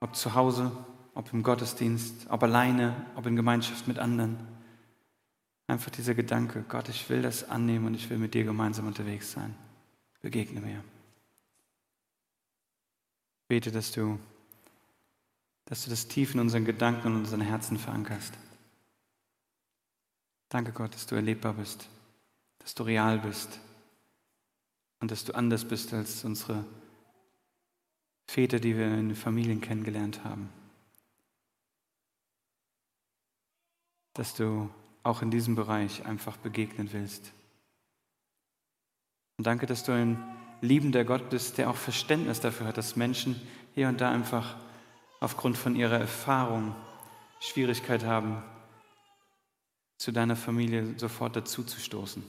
Ob 0.00 0.16
zu 0.16 0.34
Hause, 0.34 0.72
ob 1.14 1.32
im 1.32 1.42
Gottesdienst, 1.42 2.28
ob 2.30 2.42
alleine, 2.42 2.94
ob 3.14 3.26
in 3.26 3.36
Gemeinschaft 3.36 3.86
mit 3.86 3.98
anderen. 3.98 4.38
Einfach 5.66 5.90
dieser 5.90 6.14
Gedanke, 6.14 6.64
Gott, 6.68 6.88
ich 6.88 7.08
will 7.10 7.22
das 7.22 7.48
annehmen 7.48 7.86
und 7.86 7.94
ich 7.94 8.08
will 8.08 8.18
mit 8.18 8.34
dir 8.34 8.44
gemeinsam 8.44 8.86
unterwegs 8.86 9.32
sein. 9.32 9.54
Begegne 10.22 10.60
mir. 10.60 10.82
Ich 13.42 13.48
bete, 13.48 13.70
dass 13.70 13.92
du, 13.92 14.18
dass 15.66 15.84
du 15.84 15.90
das 15.90 16.08
tief 16.08 16.34
in 16.34 16.40
unseren 16.40 16.64
Gedanken 16.64 17.08
und 17.08 17.16
unseren 17.16 17.40
Herzen 17.40 17.78
verankerst. 17.78 18.34
Danke 20.48 20.72
Gott, 20.72 20.94
dass 20.94 21.06
du 21.06 21.14
erlebbar 21.14 21.54
bist, 21.54 21.88
dass 22.64 22.74
du 22.74 22.82
real 22.82 23.18
bist 23.18 23.60
und 25.00 25.10
dass 25.10 25.24
du 25.24 25.34
anders 25.34 25.66
bist 25.66 25.92
als 25.92 26.24
unsere 26.24 26.64
Väter, 28.26 28.58
die 28.58 28.76
wir 28.76 28.86
in 28.86 29.14
Familien 29.14 29.60
kennengelernt 29.60 30.24
haben. 30.24 30.48
Dass 34.14 34.34
du 34.34 34.70
auch 35.02 35.20
in 35.20 35.30
diesem 35.30 35.54
Bereich 35.54 36.06
einfach 36.06 36.38
begegnen 36.38 36.92
willst. 36.92 37.32
Und 39.36 39.46
danke, 39.46 39.66
dass 39.66 39.84
du 39.84 39.92
ein 39.92 40.16
liebender 40.62 41.04
Gott 41.04 41.28
bist, 41.28 41.58
der 41.58 41.68
auch 41.68 41.76
Verständnis 41.76 42.40
dafür 42.40 42.68
hat, 42.68 42.78
dass 42.78 42.96
Menschen 42.96 43.38
hier 43.74 43.88
und 43.88 44.00
da 44.00 44.10
einfach 44.10 44.56
aufgrund 45.20 45.58
von 45.58 45.76
ihrer 45.76 45.98
Erfahrung 45.98 46.74
Schwierigkeit 47.40 48.04
haben, 48.04 48.42
zu 49.98 50.12
deiner 50.12 50.36
Familie 50.36 50.98
sofort 50.98 51.36
dazuzustoßen. 51.36 52.24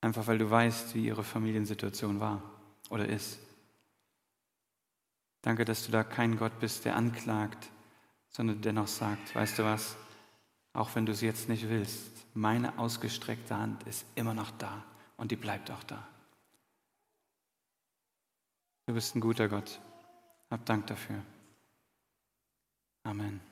Einfach 0.00 0.26
weil 0.26 0.38
du 0.38 0.48
weißt, 0.48 0.94
wie 0.94 1.06
ihre 1.06 1.24
Familiensituation 1.24 2.20
war 2.20 2.42
oder 2.90 3.08
ist. 3.08 3.38
Danke, 5.42 5.64
dass 5.64 5.86
du 5.86 5.92
da 5.92 6.04
kein 6.04 6.36
Gott 6.36 6.58
bist, 6.60 6.84
der 6.84 6.96
anklagt, 6.96 7.70
sondern 8.28 8.60
dennoch 8.60 8.88
sagt, 8.88 9.34
weißt 9.34 9.58
du 9.58 9.64
was, 9.64 9.96
auch 10.72 10.94
wenn 10.94 11.06
du 11.06 11.12
es 11.12 11.20
jetzt 11.20 11.48
nicht 11.48 11.68
willst, 11.68 12.10
meine 12.34 12.78
ausgestreckte 12.78 13.56
Hand 13.56 13.82
ist 13.84 14.06
immer 14.14 14.34
noch 14.34 14.50
da 14.58 14.84
und 15.16 15.30
die 15.30 15.36
bleibt 15.36 15.70
auch 15.70 15.82
da. 15.84 16.06
Du 18.86 18.94
bist 18.94 19.14
ein 19.14 19.20
guter 19.20 19.48
Gott. 19.48 19.80
Hab 20.50 20.64
Dank 20.64 20.86
dafür. 20.86 21.22
Amen. 23.02 23.47